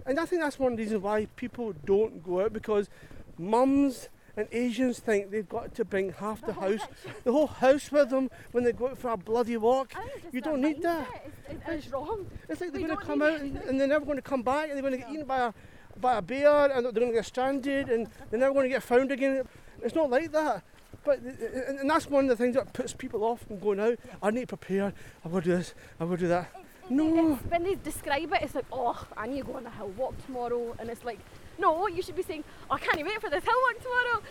[0.06, 2.88] and I think that's one reason why people don't go out because
[3.36, 6.80] mums and Asians think they've got to bring half the house,
[7.22, 9.92] the whole house with them when they go out for a bloody walk.
[9.96, 11.08] I think it's just You don't need that.
[11.48, 12.26] It's, it's, it's wrong.
[12.48, 14.42] It's like they're We going to come out and, and they're never going to come
[14.42, 15.52] back, and they're going to get eaten by a
[16.00, 18.82] by a bear, and they're going to get stranded, and they're never going to get
[18.82, 19.46] found again.
[19.82, 20.64] It's not like that.
[21.04, 23.98] But and, that's one of the things that puts people off from going out.
[24.22, 24.92] I need to prepare.
[25.24, 25.74] I'm going to do this.
[26.00, 26.50] I'm going to do that.
[26.90, 27.34] No.
[27.34, 29.88] It's, when they describe it, it's like, oh, I need to go on a hill
[29.96, 31.20] walk tomorrow, and it's like,
[31.58, 34.22] no, you should be saying, oh, I can't wait for this hill walk tomorrow,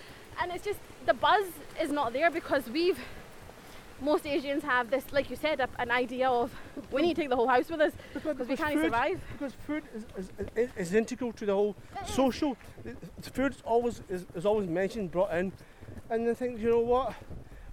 [0.41, 1.45] and it's just the buzz
[1.81, 2.99] is not there because we've.
[4.01, 6.51] Most Asians have this, like you said, an idea of
[6.91, 9.21] we need to take the whole house with us because we can't food, survive.
[9.31, 12.57] Because food is, is, is, is integral to the whole social.
[13.21, 15.53] Food always is, is always mentioned, brought in,
[16.09, 17.13] and they think, you know what?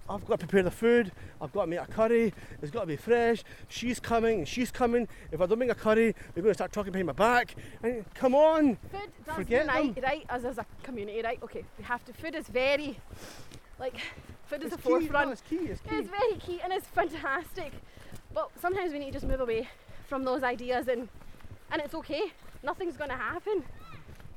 [0.09, 1.11] I've got to prepare the food.
[1.39, 2.33] I've got to make a curry.
[2.61, 3.43] It's got to be fresh.
[3.69, 4.39] She's coming.
[4.39, 5.07] and She's coming.
[5.31, 7.55] If I don't make a curry, they're going to start talking behind my back.
[7.81, 8.75] And come on.
[8.91, 10.03] Food does Forget unite, them.
[10.03, 10.25] right?
[10.29, 11.39] Us as a community, right?
[11.43, 12.13] Okay, we have to.
[12.13, 12.99] Food is very,
[13.79, 13.95] like,
[14.47, 14.89] food is It's the key.
[14.89, 15.31] No, forefront.
[15.31, 15.55] it's key.
[15.57, 15.95] It's key.
[15.95, 17.71] It's very key and it's fantastic.
[18.33, 19.69] But sometimes we need to just move away
[20.07, 21.07] from those ideas and
[21.71, 22.33] and it's okay.
[22.63, 23.63] Nothing's going to happen.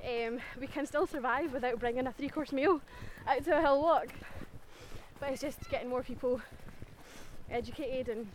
[0.05, 2.81] Um, we can still survive without bringing a three-course meal
[3.27, 4.07] out to a hill walk.
[5.21, 6.41] But it's just getting more people
[7.51, 8.27] educated and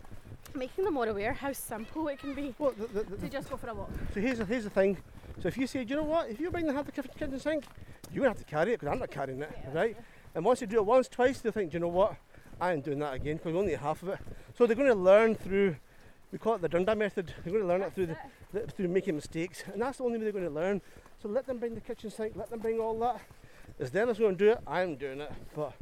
[0.56, 3.50] making them more aware how simple it can be Well, the, the, the, to just
[3.50, 3.90] go for a walk.
[4.14, 4.98] so here's the, here's the thing.
[5.42, 6.30] So if you say, do you know what?
[6.30, 7.66] If you bring the have the kitchen sink,
[8.12, 9.96] you're gonna have to carry it because I'm not carrying it, right?
[10.36, 12.16] And once you do it once, twice, they'll think, do you know what?
[12.62, 14.20] I ain't doing that again because we only need half of it.
[14.58, 15.78] So they're going to learn through.
[16.32, 17.34] We call it the Dunda method.
[17.44, 18.18] They're going to learn it through the,
[18.52, 20.82] the, through making mistakes, and that's the only way they're going to learn.
[21.22, 22.34] So let them bring the kitchen sink.
[22.36, 23.22] Let them bring all that.
[23.80, 24.60] It's them that's going to do it.
[24.68, 25.32] I'm doing it.
[25.56, 25.74] But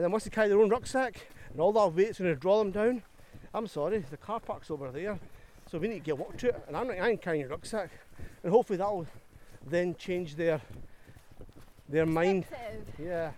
[0.00, 2.58] and then once they carry their own rucksack and all that weight's going to draw
[2.58, 3.02] them down.
[3.52, 5.18] I'm sorry, the car park's over there,
[5.70, 6.64] so we need to get walk to it.
[6.66, 6.96] And I'm not.
[6.96, 7.90] I ain't carrying a rucksack,
[8.42, 9.06] and hopefully that'll
[9.68, 10.62] then change their
[11.86, 12.46] their mind.
[12.98, 13.32] Yeah.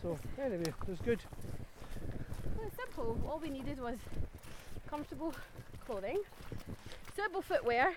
[0.00, 1.20] So anyway, it was good.
[2.56, 3.20] Well, simple.
[3.28, 3.98] All we needed was
[4.88, 5.34] comfortable
[5.84, 6.22] clothing,
[7.14, 7.92] suitable footwear,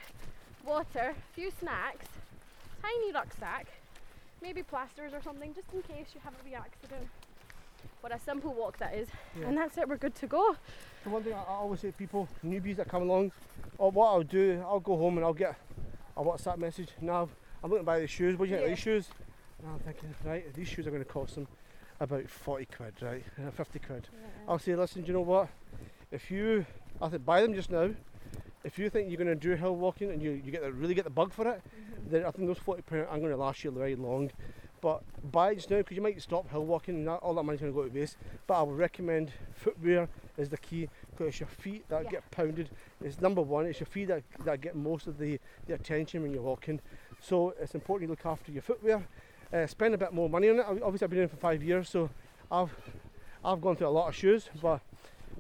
[0.65, 2.07] water, a few snacks,
[2.81, 3.67] tiny rucksack,
[4.41, 7.07] maybe plasters or something just in case you have a wee accident.
[8.01, 9.07] What a simple walk that is.
[9.39, 9.47] Yeah.
[9.47, 10.55] And that's it, we're good to go.
[11.03, 13.31] The one thing I I always say to people, newbies that come along,
[13.77, 15.55] or what I'll do, I'll go home and I'll get
[16.17, 16.89] a WhatsApp message.
[17.01, 17.29] Now
[17.63, 18.37] I'm looking to buy these shoes.
[18.37, 18.75] What do you think Yeah.
[18.75, 19.09] these shoes?
[19.61, 21.47] And I'm thinking, right, these shoes are going to cost them
[21.99, 23.23] about 40 quid, right?
[23.47, 24.07] Uh, 50 quid.
[24.47, 25.49] I'll say, listen, do you know what?
[26.11, 26.65] If you,
[27.01, 27.89] I think buy them just now.
[28.63, 30.93] If you think you're going to do hill walking and you, you get the, really
[30.93, 31.61] get the bug for it,
[32.09, 34.31] then I think those 40 pound are going to last you very long.
[34.81, 37.43] But buy it just now because you might stop hill walking and that, all that
[37.43, 38.17] money's going to go to waste.
[38.47, 42.09] But I would recommend footwear is the key because it's your feet that Yeah.
[42.11, 42.69] get pounded.
[43.03, 43.65] It's number one.
[43.65, 46.79] It's your feet that, that get most of the, the attention when you're walking.
[47.21, 49.03] So it's important you look after your footwear.
[49.51, 50.65] Uh, spend a bit more money on it.
[50.65, 52.09] Ob- Obviously, I've been in for five years, so
[52.51, 52.69] I've
[53.43, 54.79] I've gone through a lot of shoes, but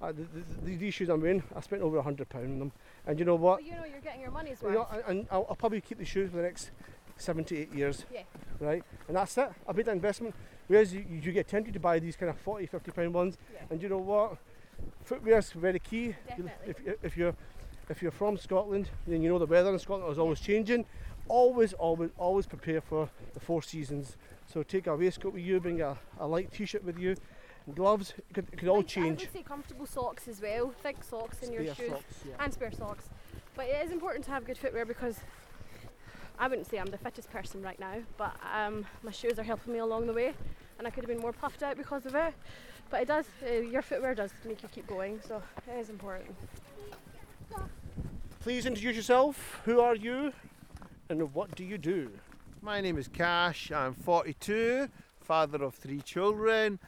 [0.01, 0.25] uh, the,
[0.63, 2.71] the, these shoes I'm wearing, I spent over a hundred pound on them.
[3.05, 3.57] And you know what?
[3.59, 4.75] But you know you're getting your money's You worth.
[4.77, 6.71] know, and- and I'll, I'll probably keep the shoes for the next
[7.19, 8.05] seven to eight years.
[8.13, 8.21] Yeah.
[8.59, 8.83] Right?
[9.07, 9.49] And that's it.
[9.67, 10.35] a made that investment.
[10.67, 13.37] Whereas you, you get tempted to buy these kind of 40, 50 pound ones.
[13.53, 13.61] Yeah.
[13.69, 14.37] And you know what?
[15.03, 16.15] Footwear's very key.
[16.27, 16.51] Definitely.
[16.85, 17.35] If, if you're
[17.89, 20.85] if you're from Scotland, then you know the weather in Scotland is always changing.
[21.27, 24.15] Always, always, always prepare for the four seasons.
[24.51, 27.15] So take a waistcoat with you, bring a, a light t-shirt with you,
[27.65, 28.13] and gloves.
[28.17, 29.21] It could, it could all Like, I change.
[29.21, 31.89] would say comfortable socks as well, thick socks in your shoes.
[31.89, 32.33] socks, yeah.
[32.39, 33.09] and spare socks.
[33.55, 35.19] But it is important to have good footwear because
[36.41, 39.73] I wouldn't say I'm the fittest person right now, but um, my shoes are helping
[39.73, 40.33] me along the way,
[40.77, 42.33] and I could have been more puffed out because of it.
[42.89, 46.33] But it does, uh, your footwear does make you keep going, so it is important.
[48.39, 49.59] Please introduce yourself.
[49.65, 50.31] Who are you,
[51.09, 52.09] and what do you do?
[52.61, 53.73] My name is Cash.
[53.73, 54.87] I'm 42,
[55.19, 56.79] father of three children.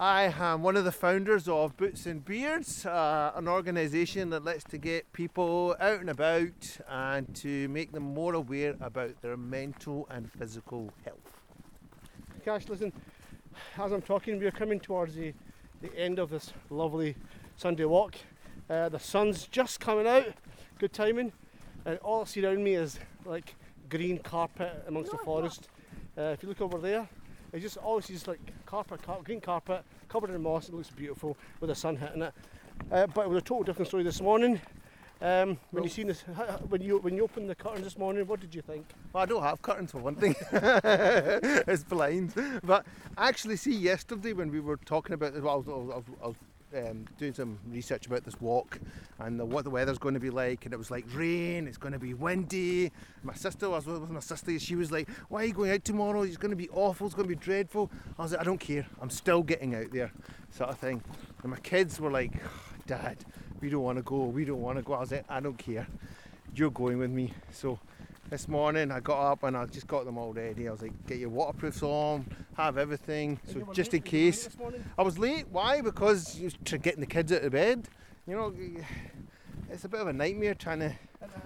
[0.00, 4.62] I am one of the founders of Boots and Beards, uh, an organisation that lets
[4.66, 10.06] to get people out and about and to make them more aware about their mental
[10.08, 11.40] and physical health.
[12.44, 12.92] Cash, listen,
[13.76, 15.34] as I'm talking, we're coming towards the,
[15.82, 17.16] the end of this lovely
[17.56, 18.14] Sunday walk.
[18.70, 20.28] Uh, the sun's just coming out,
[20.78, 21.32] good timing,
[21.84, 23.56] and all I see around me is like
[23.88, 25.66] green carpet amongst the forest.
[26.16, 27.08] Uh, if you look over there,
[27.52, 30.68] it just always just like carpet, car- green carpet covered in moss.
[30.68, 32.34] It looks beautiful with the sun hitting it.
[32.90, 34.60] Uh, but it was a total different story this morning.
[35.20, 36.20] Um, when you seen this,
[36.68, 38.86] when you when you opened the curtains this morning, what did you think?
[39.12, 40.36] Well, I don't have curtains for one thing.
[40.52, 42.34] it's blind.
[42.62, 46.04] But actually, see, yesterday when we were talking about this, well, I was, I was,
[46.22, 46.36] I was
[46.76, 48.78] um, doing some research about this walk
[49.18, 51.78] and the, what the weather's going to be like, and it was like rain, it's
[51.78, 52.92] going to be windy.
[53.22, 56.22] My sister, was with my sister, she was like, Why are you going out tomorrow?
[56.22, 57.90] It's going to be awful, it's going to be dreadful.
[58.18, 60.12] I was like, I don't care, I'm still getting out there,
[60.50, 61.02] sort of thing.
[61.42, 62.32] And my kids were like,
[62.86, 63.24] Dad,
[63.60, 64.94] we don't want to go, we don't want to go.
[64.94, 65.86] I was like, I don't care,
[66.54, 67.32] you're going with me.
[67.50, 67.78] So
[68.30, 70.68] this morning I got up and I just got them all ready.
[70.68, 74.48] I was like, get your waterproofs on, have everything, so just in case.
[74.98, 75.46] I was late.
[75.50, 75.80] Why?
[75.80, 77.88] Because you getting the kids out of bed.
[78.26, 78.54] You know,
[79.70, 80.92] it's a bit of a nightmare trying to.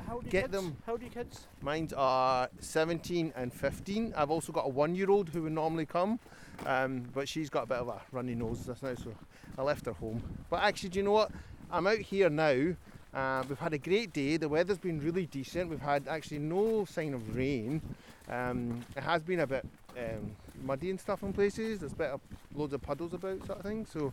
[0.07, 0.53] How do you Get kids?
[0.53, 0.77] them.
[0.85, 1.47] How do you get kids?
[1.63, 4.13] Mines are 17 and 15.
[4.17, 6.19] I've also got a one-year-old who would normally come,
[6.67, 9.15] um, but she's got a bit of a runny nose just now, so
[9.57, 10.23] I left her home.
[10.51, 11.31] But actually, do you know what?
[11.71, 12.75] I'm out here now.
[13.15, 14.39] Uh, we've had a great day.
[14.39, 15.69] The weather's been really decent.
[15.69, 17.83] We've had actually no sign of rain.
[18.29, 19.67] Um, it has been a bit
[19.99, 21.81] um, muddy and stuff in places.
[21.81, 22.21] There's bit of
[22.55, 23.85] loads of puddles about, sort of thing.
[23.85, 24.13] So,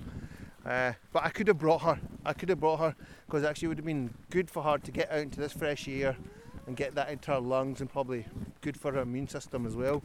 [0.66, 1.98] uh, but I could have brought her.
[2.26, 4.92] I could have brought her because actually it would have been good for her to
[4.92, 6.18] get out into this fresh air
[6.68, 8.26] and get that into her lungs and probably
[8.60, 10.04] good for her immune system as well.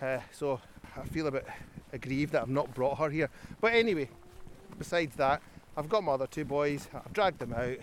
[0.00, 0.60] Uh, so
[0.96, 1.46] I feel a bit
[1.92, 3.28] aggrieved that I've not brought her here.
[3.60, 4.08] But anyway,
[4.78, 5.42] besides that,
[5.76, 6.88] I've got my other two boys.
[6.94, 7.76] I've dragged them out.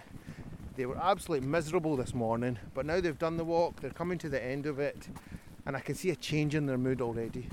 [0.76, 3.82] They were absolutely miserable this morning, but now they've done the walk.
[3.82, 5.10] They're coming to the end of it,
[5.66, 7.50] and I can see a change in their mood already.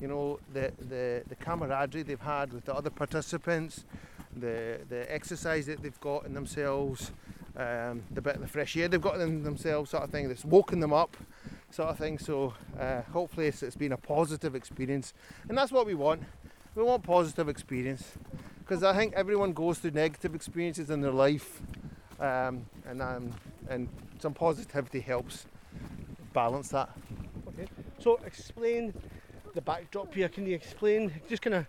[0.00, 3.84] You know, the the, the camaraderie they've had with the other participants,
[4.34, 7.12] the the exercise that they've got in themselves,
[7.56, 10.26] um, the bit of the fresh air they've got in themselves, sort of thing.
[10.26, 11.16] That's woken them up,
[11.70, 12.18] sort of thing.
[12.18, 15.14] So uh, hopefully it's, it's been a positive experience,
[15.48, 16.24] and that's what we want.
[16.74, 18.18] We want positive experience
[18.58, 21.62] because I think everyone goes through negative experiences in their life,
[22.20, 23.32] um, and um,
[23.68, 25.46] and some positivity helps
[26.32, 26.90] balance that.
[27.48, 27.66] Okay.
[27.98, 28.92] So explain
[29.54, 30.28] the backdrop here.
[30.28, 31.66] Can you explain, just kind of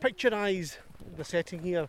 [0.00, 0.76] picturise
[1.16, 1.88] the setting here?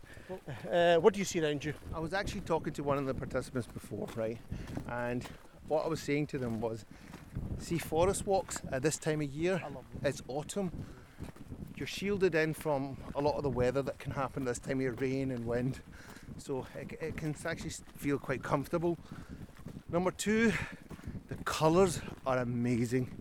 [0.71, 1.73] Uh, what do you see around you?
[1.93, 4.37] I was actually talking to one of the participants before, right?
[4.89, 5.27] And
[5.67, 6.85] what I was saying to them was,
[7.59, 9.61] see, forest walks at this time of year,
[10.03, 10.71] it's autumn.
[11.77, 14.81] You're shielded in from a lot of the weather that can happen this time of
[14.81, 15.81] year, rain and wind.
[16.37, 18.97] So it, it can actually feel quite comfortable.
[19.91, 20.53] Number two,
[21.27, 23.11] the colours are amazing.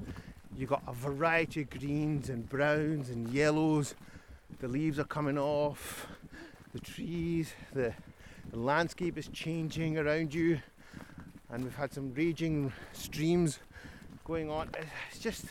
[0.56, 3.96] You've got a variety of greens and browns and yellows.
[4.60, 6.06] The leaves are coming off,
[6.72, 7.92] the trees, the,
[8.52, 10.60] the landscape is changing around you,
[11.50, 13.58] and we've had some raging streams
[14.24, 14.70] going on.
[15.10, 15.46] It's just,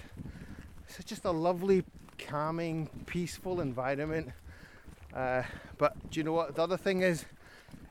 [0.88, 1.84] it's just a lovely,
[2.18, 4.30] calming, peaceful environment.
[5.14, 5.44] Uh,
[5.78, 6.56] but do you know what?
[6.56, 7.26] The other thing is,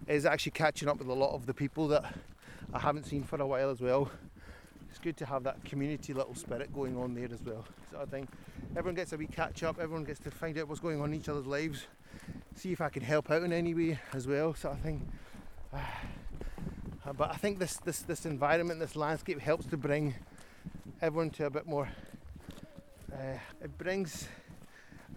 [0.08, 2.14] is actually catching up with a lot of the people that
[2.72, 4.10] I haven't seen for a while as well.
[4.90, 7.64] It's good to have that community little spirit going on there as well.
[7.90, 8.28] Sort of thing.
[8.76, 9.78] Everyone gets a wee catch up.
[9.78, 11.86] Everyone gets to find out what's going on in each other's lives.
[12.56, 15.10] See if I can help out in any way as well, sort of thing.
[15.72, 15.78] Uh,
[17.16, 20.14] but I think this this this environment, this landscape helps to bring
[21.00, 21.88] everyone to a bit more.
[23.12, 24.28] Uh, it brings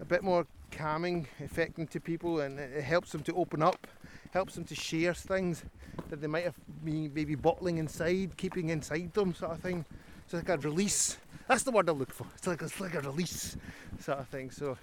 [0.00, 3.86] a bit more calming effect into people, and it helps them to open up,
[4.32, 5.64] helps them to share things
[6.10, 6.54] that they might have
[6.84, 9.84] been maybe bottling inside, keeping inside them, sort of thing.
[10.24, 11.16] It's like a release.
[11.48, 12.26] That's the word I look for.
[12.36, 13.56] It's like it's like a release,
[14.00, 14.50] sort of thing.
[14.50, 14.76] So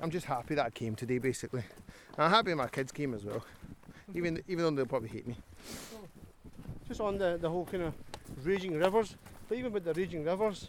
[0.00, 1.64] I'm just happy that I came today, basically.
[2.16, 3.44] And I'm happy my kids came as well,
[4.14, 5.36] even even though they'll probably hate me.
[6.86, 7.94] Just on the, the whole kind of
[8.44, 9.16] raging rivers,
[9.48, 10.68] but even with the raging rivers,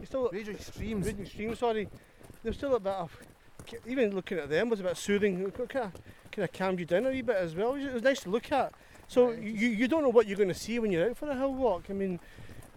[0.00, 1.06] you still Raging streams.
[1.06, 1.58] raging streams.
[1.58, 1.88] Sorry,
[2.42, 3.16] there's still a bit of
[3.86, 5.50] even looking at them was a bit soothing.
[5.50, 5.92] Kind of
[6.32, 7.74] kind of calmed you down a wee bit as well.
[7.74, 8.72] It was nice to look at.
[9.08, 11.28] So Yeah, you, you don't know what you're going to see when you're out for
[11.28, 11.84] a hill walk.
[11.90, 12.20] I mean,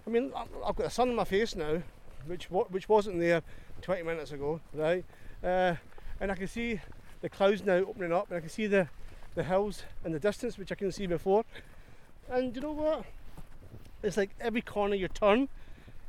[0.06, 1.82] I mean I've got the sun on my face now,
[2.26, 3.42] which which wasn't there
[3.82, 5.06] 20 minutes ago, right?
[5.44, 5.76] Uh,
[6.20, 6.82] and I can see
[7.22, 8.88] the clouds now opening up, and I can see the
[9.36, 11.46] the hills in the distance, which I couldn't see before.
[12.30, 13.06] And you know what?
[14.04, 15.50] It's like every corner you turn,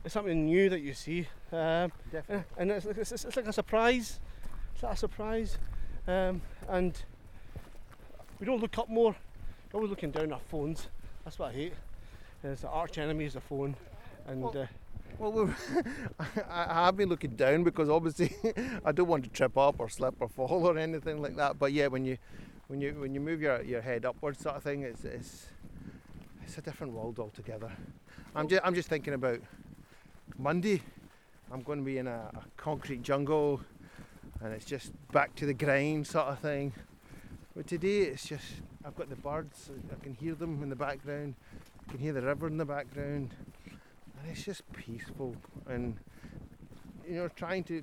[0.04, 1.26] it's something new that you see.
[1.52, 2.44] Um, Definitely.
[2.56, 4.20] and it's, it's, it's, it's like a surprise.
[4.74, 5.58] It's like a surprise.
[6.08, 7.00] Um, and
[8.38, 9.14] we don't look up more.
[9.72, 10.88] We're always looking down our phones.
[11.24, 11.74] That's what I hate.
[12.42, 13.76] And it's the arch enemy is the phone.
[14.26, 14.66] And Well- uh,
[15.18, 15.54] Well,
[16.50, 18.34] I have been looking down because obviously
[18.84, 21.58] I don't want to trip up or slip or fall or anything like that.
[21.58, 22.16] But yeah, when you
[22.68, 25.46] when you when you move your, your head upwards, sort of thing, it's it's
[26.44, 27.70] it's a different world altogether.
[28.34, 29.40] I'm just I'm just thinking about
[30.38, 30.82] Monday.
[31.52, 33.60] I'm going to be in a, a concrete jungle,
[34.40, 36.72] and it's just back to the grind sort of thing.
[37.56, 38.44] But today it's just
[38.84, 39.70] I've got the birds.
[39.90, 41.34] I can hear them in the background.
[41.86, 43.34] I can hear the river in the background
[44.22, 45.34] and it's just peaceful
[45.68, 45.96] and
[47.08, 47.82] you know trying to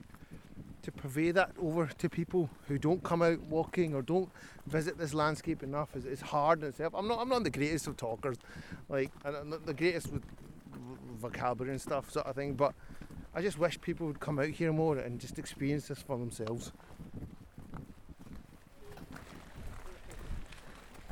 [0.84, 4.30] to purvey that over to people who don't come out walking or don't
[4.68, 6.94] visit this landscape enough is, is hard in itself.
[6.96, 8.38] I'm not I'm not the greatest of talkers,
[8.88, 10.24] like I'm not the greatest with
[11.18, 12.74] vocabulary and stuff sort of thing, but
[13.34, 16.72] I just wish people would come out here more and just experience this for themselves.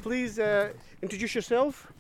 [0.06, 1.92] please uh, introduce yourself.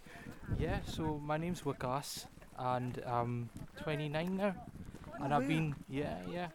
[0.60, 2.28] Yeah, so my name's Wakas
[2.60, 3.50] and I'm
[3.82, 4.54] 29 now.
[5.20, 6.50] And Oh, I've been, yeah, yeah.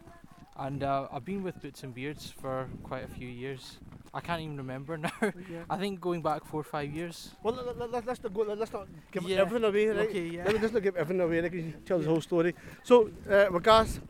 [0.55, 3.79] And uh, I've been with Boots and Beards for quite a few years.
[4.13, 5.11] I can't even remember now.
[5.69, 7.31] I think going back four or five years.
[7.41, 8.41] Well, let, let, let, let's not go.
[8.41, 9.37] Let's not give Yeah.
[9.37, 10.09] everything away, right?
[10.09, 10.43] Okay, yeah.
[10.43, 11.41] Let me just not give everything away.
[11.41, 12.53] Like you tell the whole story.
[12.83, 14.01] So, uh, Wagas,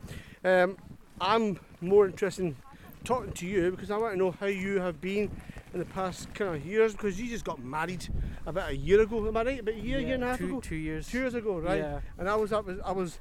[0.44, 0.76] um,
[1.20, 2.56] I'm more interested in
[3.04, 5.30] talking to you because I want to know how you have been
[5.72, 8.08] in the past kind of years because you just got married
[8.44, 9.26] about a year ago.
[9.28, 9.60] Am I right?
[9.60, 10.60] About a year, yeah, year and a half two, ago.
[10.60, 11.06] Two years.
[11.08, 11.78] Two years ago, right?
[11.78, 12.00] Yeah.
[12.18, 13.18] And I was, I was, I was,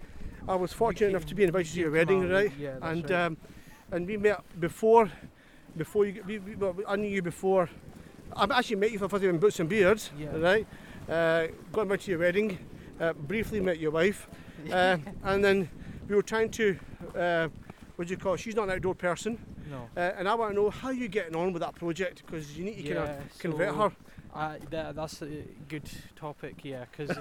[0.48, 2.52] I was fortunate enough to be invited to your wedding, out, right?
[2.60, 3.22] Yeah, that's and right.
[3.26, 3.38] um,
[3.92, 5.12] and we met before,
[5.78, 6.24] before you.
[6.26, 7.70] We, we, well, I knew you before.
[8.36, 10.36] I've actually met you for the first time in Boots and Beards, Yeah.
[10.38, 10.68] right?
[11.10, 12.58] Uh, got invited to your wedding.
[13.00, 14.28] Uh, briefly met your wife,
[14.72, 15.68] uh, and then
[16.08, 16.78] we were trying to.
[17.16, 17.48] Uh,
[17.96, 18.36] what do you call?
[18.36, 18.40] it?
[18.40, 19.38] She's not an outdoor person,
[19.70, 19.90] no.
[19.98, 22.64] uh, and I want to know how you're getting on with that project because you
[22.66, 23.90] need to kind of convert so-
[24.34, 24.58] her.
[24.70, 26.86] That, that's a good topic, yeah.
[26.90, 27.18] Because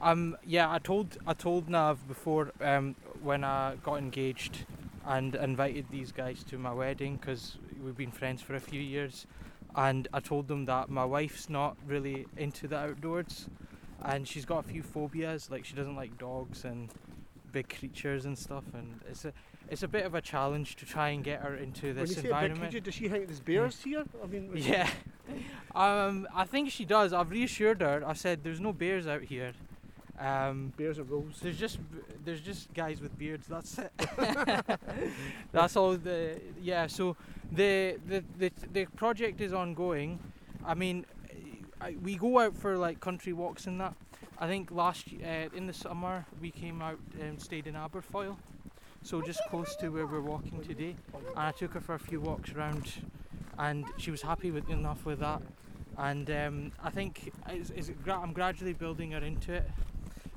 [0.00, 4.64] um, yeah, I told I told Nav before um, when I got engaged
[5.06, 9.26] and invited these guys to my wedding because we've been friends for a few years.
[9.74, 13.48] and I told them that my wife's not really into the outdoors,
[14.02, 16.90] and she's got a few phobias, like she doesn't like dogs and
[17.52, 19.32] big creatures and stuff, and it's a
[19.68, 22.20] it's a bit of a challenge to try and get her into this you say
[22.20, 22.60] a big environment.
[22.60, 24.04] creature, does she think there's bears here?
[24.22, 24.90] I mean, Yeah.
[25.74, 27.12] um, I think she does.
[27.12, 28.02] I've reassured her.
[28.06, 29.52] I said there's no bears out here.
[30.22, 31.40] Um, bears or wolves.
[31.40, 31.80] there's just
[32.24, 33.48] there's just guys with beards.
[33.48, 33.92] That's it.
[35.52, 35.96] that's all.
[35.96, 36.86] The yeah.
[36.86, 37.16] So
[37.50, 40.20] the the the the project is ongoing.
[40.64, 41.06] I mean,
[41.80, 43.94] I, we go out for like country walks and that.
[44.38, 48.36] I think last uh, in the summer we came out and stayed in Aberfoyle,
[49.02, 50.94] so just close to where we're walking today.
[51.14, 52.92] And I took her for a few walks around,
[53.58, 55.42] and she was happy with enough with that.
[55.98, 59.68] And um, I think it's, it's I'm gradually building her into it.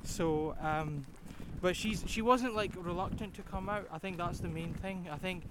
[0.06, 1.06] So, um,
[1.62, 3.88] but she's she wasn't like reluctant to come out.
[3.92, 5.08] I think that's the main thing.
[5.12, 5.44] I think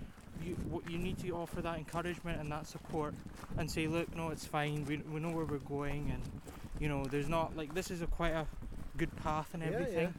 [0.42, 3.14] you what you need to offer that encouragement and that support,
[3.58, 4.84] and say, look, no, it's fine.
[4.86, 6.22] We we know where we're going, and
[6.80, 8.46] you know, there's not like this is a quite a
[8.96, 9.74] good path and Yeah, yeah.
[9.80, 10.14] everything.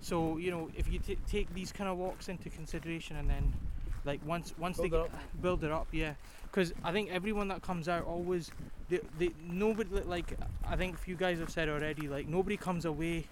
[0.00, 3.52] So you know, if you t- take these kind of walks into consideration, and then
[4.04, 6.14] like once once Build they it get, build it up, yeah.
[6.44, 8.50] Because I think everyone that comes out always,
[8.88, 10.34] they, they nobody like
[10.66, 13.26] I think a few guys have said already, like nobody comes away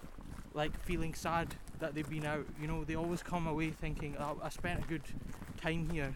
[0.57, 2.45] like feeling sad that they've been out.
[2.59, 5.03] You know, they always come away thinking, oh, I spent a good
[5.61, 6.13] time here.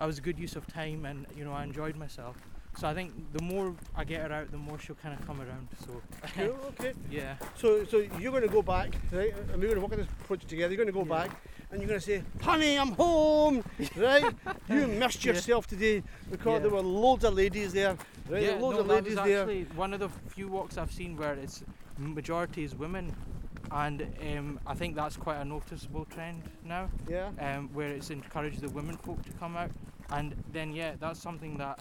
[0.00, 2.36] I was a good use of time, and you know, I enjoyed myself.
[2.76, 5.40] So I think the more I get her out, the more she'll kind of come
[5.40, 5.68] around.
[5.86, 6.02] So
[6.34, 6.92] Cool, okay.
[7.08, 9.32] yeah, So, so you're going to go back, right?
[9.52, 10.74] And we're going to work on this project together.
[10.74, 11.26] You're going to go Yeah.
[11.28, 13.62] back, and you're going to say, "Honey, I'm home."
[13.96, 14.24] Right?
[14.68, 15.34] you missed Yeah.
[15.34, 16.58] yourself today because Yeah.
[16.60, 17.96] there were loads of ladies there.
[18.28, 18.42] Right?
[18.42, 18.58] yeah.
[18.58, 19.40] loads no, of that ladies was there.
[19.42, 21.62] actually one of the few walks I've seen where it's
[21.98, 23.14] majority is women,
[23.70, 24.06] and
[24.36, 26.88] um, I think that's quite a noticeable trend now.
[27.08, 27.30] Yeah.
[27.38, 29.70] um, where it's encouraged the women folk to come out.
[30.10, 31.80] And then, yeah, that's something that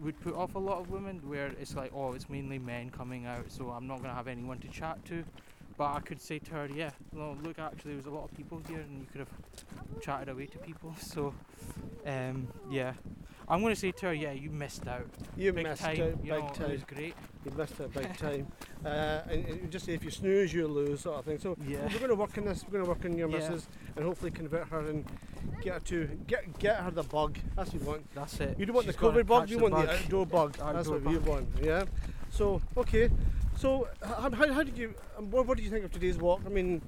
[0.00, 3.24] would put off a lot of women, where it's like, oh, it's mainly men coming
[3.26, 5.24] out, so I'm not going to have anyone to chat to.
[5.78, 8.60] But I could say to her, yeah, no, look, actually, there's a lot of people
[8.68, 10.94] here, and you could have chatted away to people.
[11.00, 11.34] So,
[12.04, 12.92] um, yeah,
[13.52, 15.06] I'm going to say to her, yeah, you missed out.
[15.36, 15.90] You big missed time.
[15.90, 16.70] out you big know, time.
[16.70, 17.14] It was great.
[17.44, 18.46] You missed out big time.
[18.82, 21.38] Uh, and, and just say if you snooze, you lose, sort of thing.
[21.38, 21.82] So Yeah.
[21.82, 22.64] we're going to work on this.
[22.64, 23.36] We're going to work on your Yeah.
[23.40, 25.04] missus and hopefully convert her and
[25.60, 27.38] get her to get get her the bug.
[27.54, 28.14] That's what you want.
[28.14, 28.58] That's it.
[28.58, 29.50] You don't want She's the COVID bug.
[29.50, 29.86] You the want bug.
[29.86, 30.56] the outdoor bug.
[30.56, 31.26] That's what bug.
[31.26, 31.48] want.
[31.62, 31.84] Yeah.
[32.30, 33.10] So okay.
[33.58, 34.94] So how, how, how did you?
[35.18, 36.40] What, what did you think of today's walk?
[36.46, 36.80] I mean,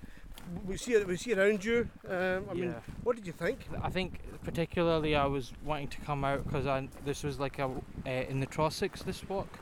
[0.67, 1.07] we see it.
[1.07, 1.89] We see around you.
[2.09, 2.81] Um, I mean, Yeah.
[3.03, 3.67] what did you think?
[3.83, 6.67] I think particularly I was wanting to come out because
[7.05, 9.59] this was like a uh, in the Trossachs this walk,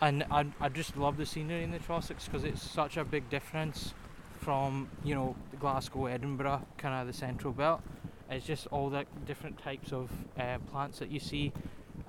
[0.00, 3.28] and I I just love the scenery in the Trossachs because it's such a big
[3.30, 3.94] difference
[4.40, 7.80] from you know Glasgow, Edinburgh, kind of the central belt.
[8.30, 11.52] It's just all the different types of uh, plants that you see,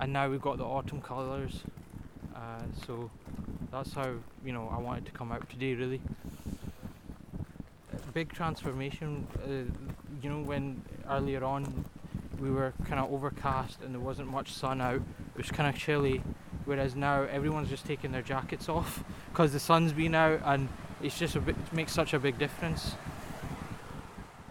[0.00, 1.62] and now we've got the autumn colours.
[2.34, 3.10] Uh, so
[3.70, 4.14] that's how
[4.44, 6.00] you know I wanted to come out today really.
[8.18, 9.48] Big transformation, uh,
[10.20, 11.84] you know, when earlier on
[12.40, 14.96] we were kind of overcast and there wasn't much sun out.
[14.96, 16.20] It was kind of chilly,
[16.64, 20.68] whereas now everyone's just taking their jackets off because the sun's been out, and
[21.00, 22.96] it's just a bit it makes such a big difference.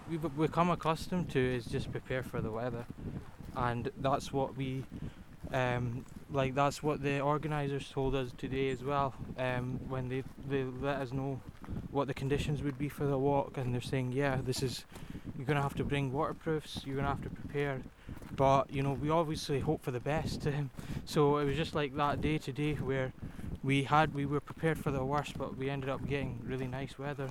[0.09, 2.85] We've be- become accustomed to is just prepare for the weather,
[3.53, 4.85] and that's what we.
[5.51, 9.13] Um, like that's what the organisers told us today as well.
[9.37, 11.41] Um, when they they let us know
[11.97, 14.85] what the conditions would be for the walk, and they're saying, yeah, this is
[15.35, 16.81] you're gonna have to bring waterproofs.
[16.85, 17.81] You're gonna have to prepare,
[18.35, 20.47] but you know we obviously hope for the best.
[21.05, 23.13] So it was just like that day today where
[23.63, 26.99] we had we were prepared for the worst, but we ended up getting really nice
[26.99, 27.29] weather.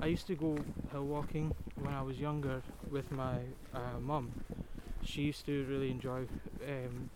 [0.00, 0.58] I used to go
[0.92, 3.36] hill walking when I was younger with my
[3.72, 4.32] uh, mum.
[5.04, 6.26] She used to really enjoy
[6.68, 7.08] um,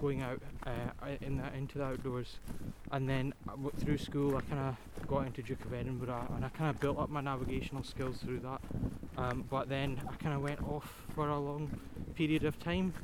[0.00, 2.36] going out uh, in the, into the outdoors.
[2.90, 6.48] And then uh, through school, I kind of got into Duke of Edinburgh, and I
[6.48, 8.60] kind of built up my navigational skills through that.
[9.16, 11.70] Um, but then I kind of went off for a long
[12.14, 12.94] period of time,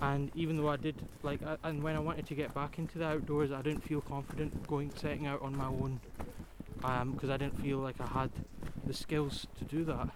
[0.00, 2.98] and even though I did like, uh, and when I wanted to get back into
[2.98, 6.00] the outdoors, I didn't feel confident going setting out on my own,
[7.12, 8.30] because I didn't feel like I had
[8.86, 10.10] the skills to do that.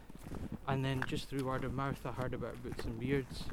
[0.69, 3.45] And then just through word of mouth, I heard about Boots and Beards,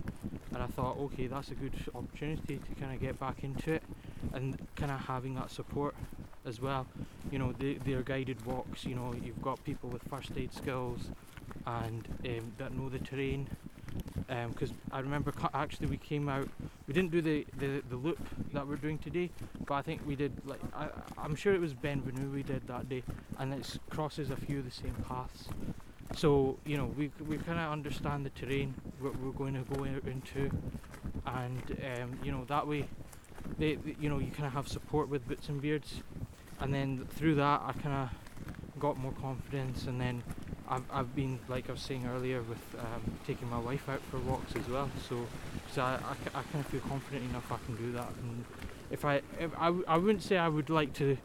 [0.56, 3.84] and I thought, okay, that's a good opportunity to kind of get back into it,
[4.34, 5.93] and kind of having that support
[6.45, 6.88] as well.
[7.30, 8.86] You know, they're guided walks.
[8.86, 11.10] You know, you've got people with first aid skills,
[11.68, 13.49] and um, that know the terrain.
[14.49, 16.47] Because I remember actually we came out,
[16.88, 18.20] we didn't do the, the, the loop
[18.53, 19.30] that we're doing today,
[19.66, 20.88] but I think we did like I,
[21.18, 23.03] I'm sure it was Ben Venue we did that day,
[23.39, 25.49] and it crosses a few of the same paths.
[26.16, 29.84] So you know we we kind of understand the terrain, we're, we're going to go
[29.84, 30.50] into,
[31.26, 31.62] and
[32.02, 32.88] um, you know that way,
[33.58, 36.02] they, they- you know you kind of have support with Boots and Beards,
[36.60, 40.24] and then through that I kind of got more confidence, and then
[40.68, 44.18] I've, I've been like I was saying earlier with um, taking my wife out for
[44.20, 45.26] walks as well, so
[45.72, 48.46] so I, I, I kind of feel confident enough I can do that, and
[48.91, 51.18] if I if I, I wouldn't say I would like to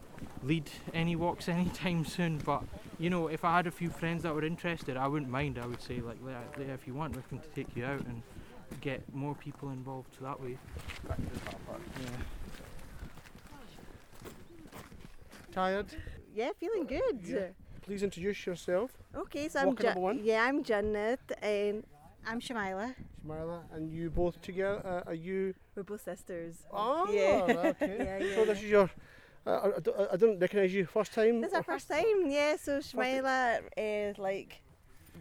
[0.43, 2.63] lead any walks anytime soon, but
[3.01, 5.59] you know, if I had a few friends that were interested, I wouldn't mind.
[5.59, 8.23] I would say, like, "Leah, Leah, if you want, we can take you out and
[8.81, 10.57] get more people involved that way.
[11.09, 11.17] Yeah.
[15.53, 15.87] Tired?
[16.35, 17.21] Yeah, feeling good.
[17.25, 17.49] Yeah.
[17.83, 18.91] Please introduce yourself.
[19.17, 20.21] Okay, so I'm Walker one.
[20.23, 21.85] Yeah, I'm Janet and
[22.27, 22.95] I'm Shamila.
[23.27, 25.55] Smarla, and you both together, uh, are you?
[25.75, 26.55] We're both sisters.
[26.73, 27.71] Oh, Yeah.
[27.71, 27.97] okay.
[27.99, 28.35] Yeah, yeah.
[28.37, 28.91] So this is your,
[29.47, 31.41] I, I don't- I don't recognise you first time.
[31.41, 32.57] This is our first time, yeah.
[32.57, 34.61] So Shamila uh, like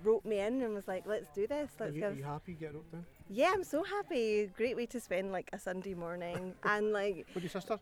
[0.03, 1.69] wrote me in and was like, "Let's do this.
[1.79, 3.05] Are Let's you, go." are you happy getting up then?
[3.29, 4.49] Yeah, I'm so happy.
[4.57, 7.77] Great way to spend like a Sunday morning and like With your sister?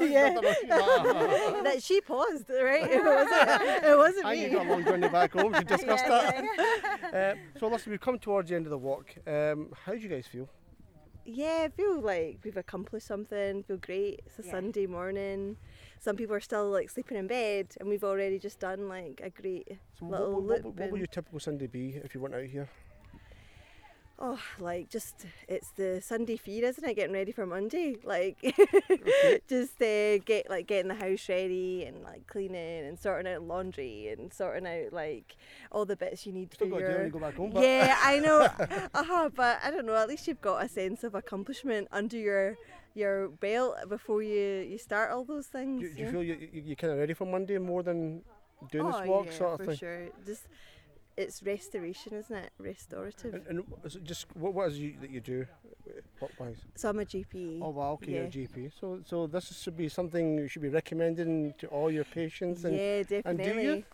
[0.00, 0.34] yeah.
[0.70, 1.60] Ah.
[1.64, 2.90] that she paused, right?
[2.90, 4.42] It wasn't, it wasn't I me.
[4.44, 6.42] you got a long journey back home to discuss Yeah,
[7.10, 7.14] that.
[7.14, 9.06] Uh, so listen, we've come towards the end of the walk.
[9.26, 10.48] Um, how do you guys feel?
[11.32, 13.62] Yeah, I feel like we've accomplished something.
[13.62, 14.22] Feel great.
[14.26, 14.50] It's a Yeah.
[14.52, 15.56] Sunday morning.
[16.00, 19.30] Some people are still like sleeping in bed, and we've already just done like a
[19.30, 19.68] great
[19.98, 20.64] So little what, what, loop.
[20.64, 22.68] what, what would your typical Sunday be if you weren't out here?
[24.20, 26.94] Oh, like just it's the Sunday feed, isn't it?
[26.94, 28.38] Getting ready for Monday, like
[29.48, 34.08] just uh, get like getting the house ready and like cleaning and sorting out laundry
[34.08, 35.36] and sorting out like
[35.72, 37.04] all the bits you need Still for to your.
[37.04, 37.52] you go back home.
[37.54, 38.40] Yeah, I know.
[38.94, 39.96] uh-huh, but I don't know.
[39.96, 42.56] At least you've got a sense of accomplishment under your
[42.94, 45.82] your belt before you you start all those things.
[45.82, 48.22] do, do you feel you, you, you're kind of ready for Monday more than
[48.70, 49.76] doing oh, this walk yeah, sort of for thing?
[49.76, 50.08] sure.
[50.26, 50.42] Just
[51.20, 52.50] it's restoration, isn't it?
[52.58, 53.34] Restorative.
[53.34, 55.46] And, and just what, what is it you, that you do,
[56.18, 56.56] what wise?
[56.76, 57.60] so I'm a GP.
[57.62, 58.28] Oh wow, okay, you're a.
[58.28, 58.72] GP.
[58.80, 62.64] So so this should be something you should be recommending to all your patients.
[62.64, 63.30] And yeah, definitely.
[63.30, 63.54] and do you?
[63.54, 63.84] definitely.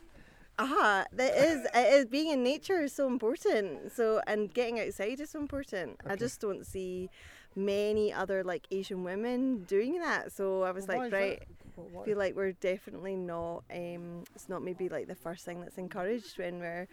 [0.58, 3.92] Aha, that is it is being in nature is so important.
[3.92, 6.00] So and getting outside is so important.
[6.06, 7.10] I just don't see
[7.54, 10.32] many other like Asian women doing that.
[10.32, 11.42] So I was Well, like, right,
[11.74, 15.78] what- feel like we're definitely not um it's not maybe like the first thing that's
[15.78, 16.88] encouraged when we're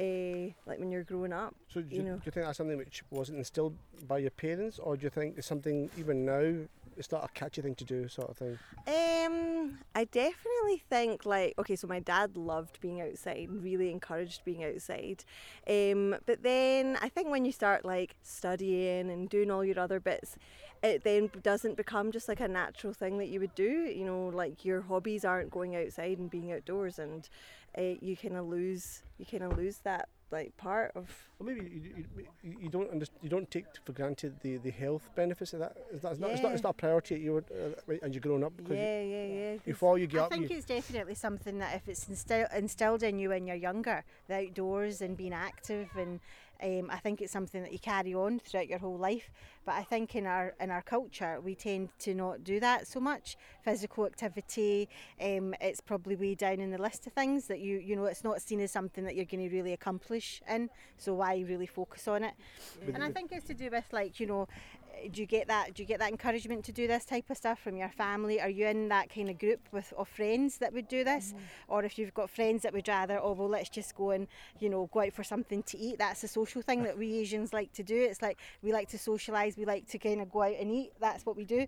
[0.00, 2.16] uh, like when you're growing up So do you you, know.
[2.16, 3.74] do you think that's something which wasn't instilled
[4.08, 6.54] by your parents, or do you think it's something even now
[6.96, 8.58] it's not a catchy thing to do, sort of thing?
[8.86, 14.42] um i definitely think like okay so my dad loved being outside and really encouraged
[14.44, 15.22] being outside
[15.68, 20.00] um but then i think when you start like studying and doing all your other
[20.00, 20.36] bits
[20.82, 24.30] it then doesn't become just like a natural thing that you would do you know
[24.34, 27.28] like your hobbies aren't going outside and being outdoors and
[27.78, 31.68] uh, you kind of lose you kind of lose that like part of Well, maybe
[31.68, 35.52] you, you, you, you don't under, you don't take for granted the, the health benefits
[35.54, 35.76] of that.
[35.92, 38.20] Is that it's, not, it's not it's not a priority at you uh, as you're
[38.20, 40.66] growing up because yeah yeah yeah you, before you get I up, think you, it's
[40.66, 45.16] definitely something that if it's instill- instilled in you when you're younger, the outdoors and
[45.16, 46.20] being active, and
[46.62, 49.30] um, I think it's something that you carry on throughout your whole life.
[49.64, 53.00] But I think in our in our culture, we tend to not do that so
[53.00, 53.36] much.
[53.62, 54.88] Physical activity,
[55.20, 58.24] um, it's probably way down in the list of things that you you know it's
[58.24, 60.70] not seen as something that you're going to really accomplish in.
[60.96, 62.34] So why really focus on it?
[62.92, 64.48] And I think it's to do with like you know
[65.12, 67.58] do you get that do you get that encouragement to do this type of stuff
[67.58, 68.40] from your family?
[68.40, 71.34] Are you in that kind of group with of friends that would do this?
[71.68, 74.26] Or if you've got friends that would rather oh well let's just go and
[74.58, 77.52] you know go out for something to eat that's a social thing that we asians
[77.52, 77.96] like to do.
[78.00, 80.92] It's like we like to socialize we like to kind of go out and eat
[81.00, 81.66] that's what we do.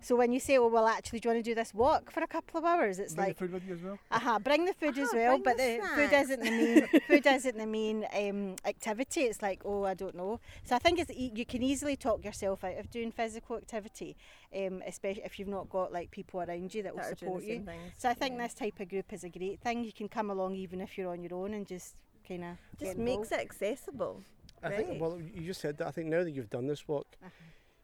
[0.00, 2.22] So when you say oh well actually do you want to do this walk for
[2.22, 2.98] a couple of hours?
[2.98, 3.98] It's like bring like the food with you as well.
[4.10, 7.58] uh-huh, bring the food as well, but the the food isn't the main food isn't
[7.58, 9.22] the main um, activity.
[9.22, 10.40] It's like, oh, I don't know.
[10.64, 14.16] So I think it's you can easily talk yourself out of doing physical activity,
[14.56, 17.42] um, especially if you've not got like people around you that will that are support
[17.42, 17.62] you.
[17.64, 17.92] things.
[17.98, 18.44] So I think yeah.
[18.44, 19.84] this type of group is a great thing.
[19.84, 21.94] You can come along even if you're on your own and just
[22.26, 24.22] kind of just makes it accessible
[24.62, 24.86] I Right.
[24.86, 25.00] think.
[25.00, 25.88] Well, you just said that.
[25.88, 27.30] I think now that you've done this walk, Uh-huh.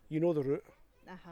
[0.08, 0.64] you know the route.
[1.10, 1.30] Uh-huh.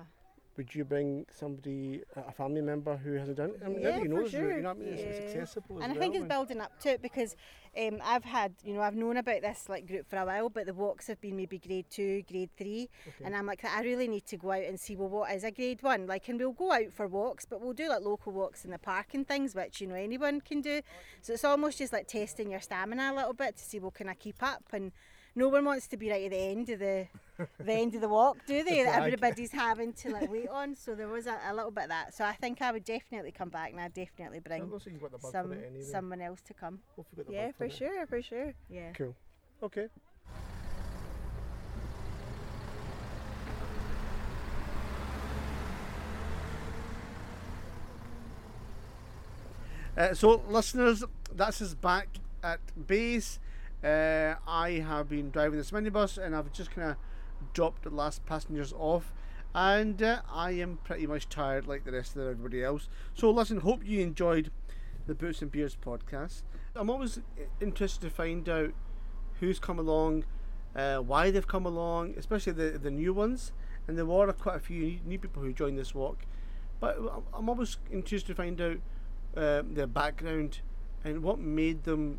[0.57, 3.61] Would you bring somebody, a family member who hasn't done it?
[3.62, 4.57] I mean, Yeah, now that you know for sure.
[4.57, 4.88] you know what I mean?
[4.94, 5.40] It's, it's Yeah.
[5.42, 6.00] accessible And I well.
[6.00, 7.36] think it's building up to it because
[7.76, 10.64] um, I've had, you know, I've known about this like group for a while, but
[10.64, 13.24] the walks have been maybe grade two, grade three, Okay.
[13.26, 15.50] and I'm like, I really need to go out and see well what is a
[15.50, 16.07] grade one.
[16.07, 18.78] Like, and we'll go out for walks, but we'll do like local walks in the
[18.78, 20.80] park and things, which you know anyone can do.
[21.20, 24.09] So it's almost just like testing your stamina a little bit to see well can
[24.09, 24.92] I keep up and
[25.37, 27.07] no one wants to be right at the end of the
[27.62, 28.82] the end of the walk, do they?
[28.82, 30.74] The everybody's having to like wait on.
[30.74, 32.14] So there was a, a, little bit of that.
[32.14, 34.72] So I think I would definitely come back and I'd definitely bring
[35.30, 35.82] some, anyway.
[35.82, 36.80] someone else to come.
[37.28, 38.55] yeah, for, for sure, for sure.
[38.70, 38.93] Yeah.
[38.93, 39.14] Cool.
[39.62, 39.89] Okay.
[49.97, 52.09] Uh, so, listeners, that's us back
[52.43, 53.39] at base.
[53.84, 56.96] Uh, I have been driving this minibus and I've just kind of
[57.52, 59.12] dropped the last passengers off.
[59.54, 62.88] And uh, I am pretty much tired like the rest of everybody else.
[63.14, 64.50] So, listen, hope you enjoyed
[65.06, 66.42] the Boots and Beards podcast.
[66.74, 67.20] I'm always
[67.60, 68.72] interested to find out
[69.40, 70.24] who's come along,
[70.74, 73.52] uh, why they've come along, especially the, the new ones.
[73.88, 76.26] And there were quite a few new people who joined this walk.
[76.80, 76.98] But
[77.32, 78.78] I'm always interested to find out
[79.36, 80.60] uh, their background
[81.04, 82.18] and what made them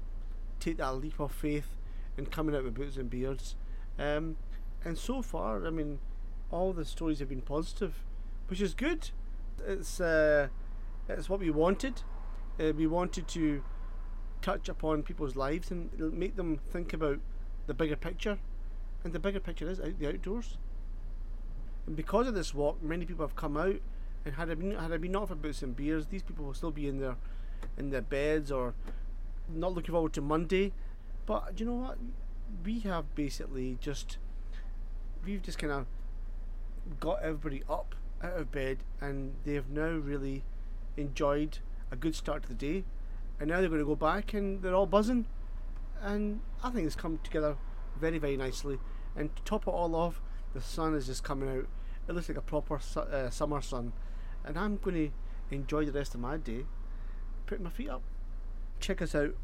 [0.59, 1.75] take that leap of faith
[2.17, 3.55] in coming out with boots and beards.
[3.99, 4.37] Um,
[4.83, 5.99] and so far, I mean,
[6.51, 8.03] all the stories have been positive,
[8.47, 9.11] which is good.
[9.65, 10.47] It's uh,
[11.09, 12.01] it's what we wanted.
[12.59, 13.63] Uh, we wanted to
[14.41, 17.19] touch upon people's lives and make them think about
[17.65, 18.39] the bigger picture,
[19.03, 20.57] and the bigger picture is out the outdoors.
[21.85, 23.79] And because of this walk, many people have come out,
[24.25, 26.53] and had it been had it been not for boots and beards, these people will
[26.53, 27.15] still be in their
[27.77, 28.73] in their beds or
[29.49, 30.73] not looking forward to Monday.
[31.25, 31.97] But you know what?
[32.63, 34.17] We have basically just
[35.25, 35.85] we've just kind of
[36.99, 40.43] got everybody up out of bed, and they have now really
[40.95, 41.59] enjoyed
[41.91, 42.83] a good start to the day.
[43.39, 45.27] And now they're going to go back, and they're all buzzing.
[46.01, 47.57] And I think it's come together
[47.99, 48.79] very, very nicely.
[49.15, 50.21] And to top it all off,
[50.53, 51.67] the sun is just coming out.
[52.07, 53.93] It looks like a proper su- uh, summer sun.
[54.45, 56.65] And I'm going to enjoy the rest of my day
[57.45, 58.01] putting my feet up.
[58.80, 59.36] Check us out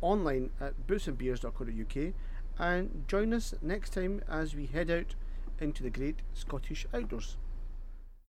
[0.00, 2.14] online at bootsandbeards.co.uk
[2.58, 5.14] and join us next time as we head out
[5.60, 7.36] into the great Scottish outdoors.